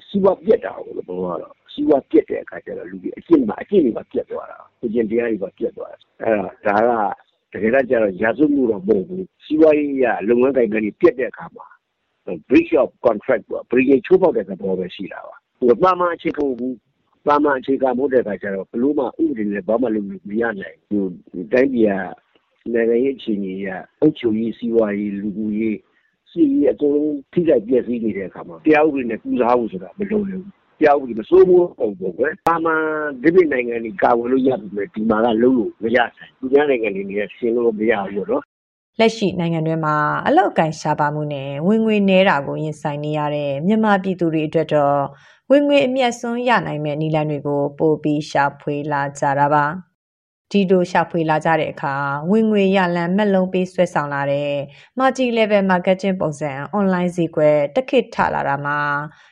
[0.08, 7.00] စီးပွားပြက်တာကိုဘုံကတော့ စီးပွားပြက်တဲ့အခါကျတော့ လူတွေအကျင့်မှာအကျင့်တွေပါပြက်သွားတာကိုကျင့်တရားတွေပါပြက်သွားတာအဲ့ဒါဒါ
[7.54, 11.68] က တကယ်တော့ကျတော့ ရာဇဝမှုတော့ မဟုတ်ဘူး စီးပွားရေးရလုပ်ငန်းကိုင်တွေပြက်တဲ့အခါမှာ
[12.50, 16.78] breach of contract ပေါ့ breach ချိုးဖောက်တဲ့သဘောပဲရှိတာပါဟိုပါမအခြေခံဘူး
[17.28, 23.68] ပါမအခြေခံမို့တဲ့အခါကျတော့ဘလို့မှဥပဒေနဲ့ဘာမှလုပ်လို့မရနိုင်ဘူးဒီတိုင်းပြည်ကနိုင်ငံရေးအခြေအနေရ
[24.02, 25.78] အုပ်ချုပ်ရေးစီးပွားရေးလူမှုရေး
[26.32, 30.44] စီးရေးအကုန်လုံးထိခိုက်ပျက်စီးနေတဲ့အခါမှာတရားဥပဒေနဲ့ကူစားဖို့ဆိုတာမလိုဘူး
[30.80, 32.82] တရားဥပဒေမစိုးဘူးပုံပေါ့ကွယ်။ပါမန်
[33.24, 38.44] ဒီပြည်နိုင်ငံကြီးကာဝယ်လို့ရပြီပဲဒီမှာကလုံးလို့မရဆိုင်။ဒီနိုင်ငံတွေနဲ့ရှင်းလို့မရဘူးတော့
[39.00, 39.96] လက်ရှိနိုင်ငံတွင်းမှာ
[40.28, 45.00] အလောက်အကန်ရှားပါမှုနဲ့ဝင်ငွေနှဲတာကိုရင်ဆိုင်နေရတဲ့မြန်မာပြည်သူတွေအတွက်တော့
[45.52, 49.66] ဝင်ငွေအမျက်စွန်းရနိုင်မဲ့နည်းလမ်းတွေကိုပိုပြီးရှာဖွေလာကြတာပါ
[50.52, 51.96] ဒီလိုရှာဖွေလာကြတဲ့အခါ
[52.32, 54.52] ဝင်ငွေရလန်မက်လုံးပေးဆွဲဆောင်လာတဲ့
[54.98, 58.80] multi level marketing ပုံစံ online ဈေးကွက်တခိထလာတာမှာ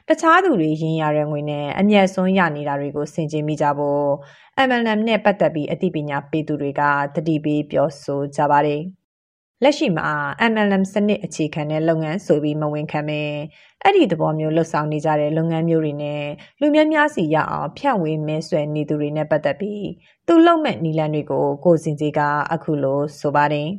[0.08, 4.08] တခြားသူတွေရင်းရတဲ့ငွေနဲ့အမျက်စွန်းရနေတာတွေကိုဆင်ခြင်မိကြဖို့
[4.68, 6.82] MLM နဲ့ပတ်သက်ပြီးအသိပညာပေးသူတွေက
[7.16, 8.84] တတိပေးပြောဆိုကြပါတယ်။
[9.64, 10.10] လက်ရှိမှာ
[10.52, 13.22] MLM စနစ်အခြေခံတဲ့လုပ်ငန်းဆိုပြီးမဝင်ခံပဲ
[13.84, 16.24] အဲ့ဒီသဘောမျိုးလှုပ်ဆောင်နေကြတဲ့လုပ်ငန်းမျိုးတွေနဲ့
[16.60, 19.86] လူများများစီရအောင်ဖြန့်ဝေမဲဆွဲနေသူတွေနဲ့ပတ်သက်ပြီး
[20.28, 22.20] သူလုံမဲ့နီလန်တွေကိုကိုစင်စီက
[22.54, 23.70] အခုလိုဆိုပါတယ်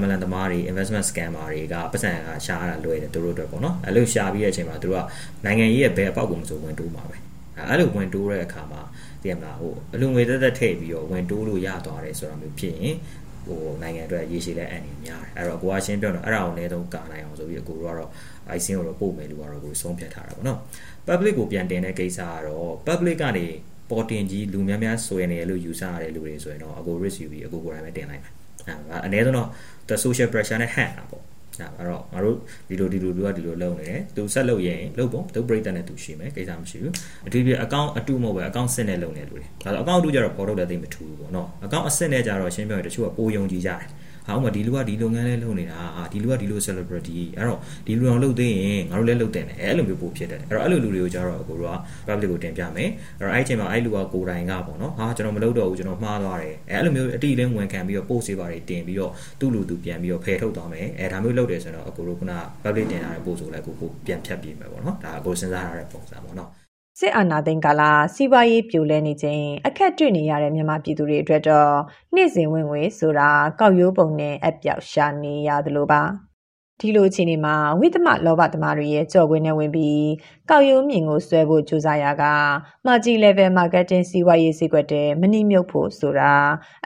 [0.00, 5.04] MLM သမားတွေ investment scammer တွေကပတ်စံကရှာရတာလွယ်တယ်သူတို့အတွက်ပေါ့နော်အဲ့လိုရှာပြီးတဲ့အချိန်မှာသူတို့က
[5.44, 7.16] နိုင်ငံရေးရဲ့ဘယ်အပေါက်ကိုမဆိုဝင်တိုးမှာပဲ
[7.56, 8.82] အဲ့လိုဝင်တိုးတဲ့အခါမှာ
[9.22, 12.94] သိရမလားဟိုအလူငွေသက်သက်ထည့်ပြီးတော့ဝင်တိုးလို့ရသွားတယ်ဆိုတာမျိုးဖြစ်ရင်
[13.46, 18.10] ဟိုနိုင်ငံအတွက်ရေရှည်လဲအန်နေများတယ်အဲ့တော့ကိုကရှင်းပြောတော့အဲ့ဒါကိုအနည်းဆုံးကာနိုင်အောင်ဆိုပြီးအကိုတို့ကတော့
[18.56, 20.58] ICN ကိုတော့ပို့မယ်လို့ကတော့ကိုဆုံးဖြတ်ထားတာပေါ့နော်
[21.06, 23.46] public ကိုပြန်တင်တဲ့ကိစ္စကတော့ public ကနေ
[23.90, 28.32] ပေါ်တင်ကြီးလူများများဆွဲနေရလို့ယူဆရတဲ့လူတွေဆိုရင်တော့အကို risk ယူပြီးအကိုကိုယ်တိုင်ပဲတင်လိုက်မယ်
[28.66, 29.48] အဲ့အနည်းဆုံးတော့
[29.88, 31.22] the social pressure နဲ့ hand တာပေါ့
[31.78, 32.36] အဲ့တော့ငါတို့
[32.68, 36.92] ဒီလိုဒီလိုလူကဒီလိုလုပ်နေတယ်သူဆက်လုပ်ရင်လုပ်ပေါ့သူ break တဲ့နဲ့သူရှိမယ်ကိစ္စမရှိဘူး
[37.26, 43.82] အထူးဖြင့် account အတူမဟုတ်ပဲ account စစ်နဲ့လုပ်နေလူတွေဒါဆို account အတူကြတော့ပေါ်တော့လည်းသိမထူဘူးပေါ့နော် account အစစ်နဲ့ကြတော့ရှင်းပြောရင်တချို့ကပိုယုံကြည်ကြတယ်
[44.26, 62.22] ဟာဥမာဒီလူကဒီလုပ်ငန်းလေးလုပ်နေတာဟာဒီလူကဒီလို celebrity အဲ့တော့ဒီလူအောင်လုပ်သိရင်ငါတို့လည်းလုပ်တယ်အဲ့လိုမျိုးပို့ဖြစ်တယ်အဲ့တော့အဲ့လိုလူတွေကိုကြတော့ကိုတို့က public ကိုတင်ပြမယ်အဲ့တော့အဲ့ဒီအချိန်မှာအဲ့လူကကိုယ်တိုင်ကပေါ့နော်ဟာကျွန်တော်မလုပ်တော့ဘူးကျွန်တော်မှားသွားတယ်အဲ့လိုမျိုးအတိအလင်းဝန်ခံပြီးတော့ post တွေပါတယ်တင်ပြီးတော့သူ့လူသူပြန်ပြီးတော့ဖယ်ထုတ်သွားမယ်အဲ့ဒါမျိုးလုပ်တယ်ဆိုတော့ကိုတို့က
[62.64, 66.65] public တင်ထားတဲ့ post ကိုလည်းကိုကိုပြန်ဖြတ်ပြေးမယ်ပေါ့နော်ဒါကိုစဉ်းစားထားတဲ့ပုံစံပေါ့နော်
[67.00, 67.82] စစ်အာဏာသိမ်းကာလ
[68.14, 71.72] စီးပွားရေးပြိုလဲနေခြင်းအခက်တွေ့နေရတဲ့မြန်မာပြည်သူတွေအတွက်တော့
[72.14, 73.30] နေ့စဉ်ဝင်ငွေဆိုတာ
[73.60, 76.02] ကောက်ရိုးပုံနဲ့အပြောက်ရှာနေရသလိုပါ
[76.80, 80.06] ဒီလိုအခြေအနေမှာဝိသမလောဘသမားတွေရဲ့ကြော်ခွင်းနဲ့ဝင်ပြီး
[80.50, 82.24] ကောက်ရိုးမြင်ကိုဆွဲဖို့ကြိုးစားရက
[82.86, 86.34] မာဂျီ level marketing စီးပွားရေးစီးကွက်တဲ့မနှိမြုပ်ဖို့ဆိုတာ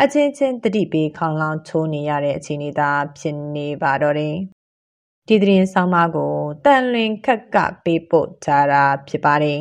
[0.02, 4.36] အချင်းချင်းတတိပေးခေါင်လောင်ချိုးနေရတဲ့အခြေအနေသာဖြစ်နေပါတော့တယ်
[5.28, 6.34] ဒီသတင်းဆောင်မကို
[6.64, 9.61] တန်လွင်ခက်ကပေးပို့ထားတာဖြစ်ပါတယ်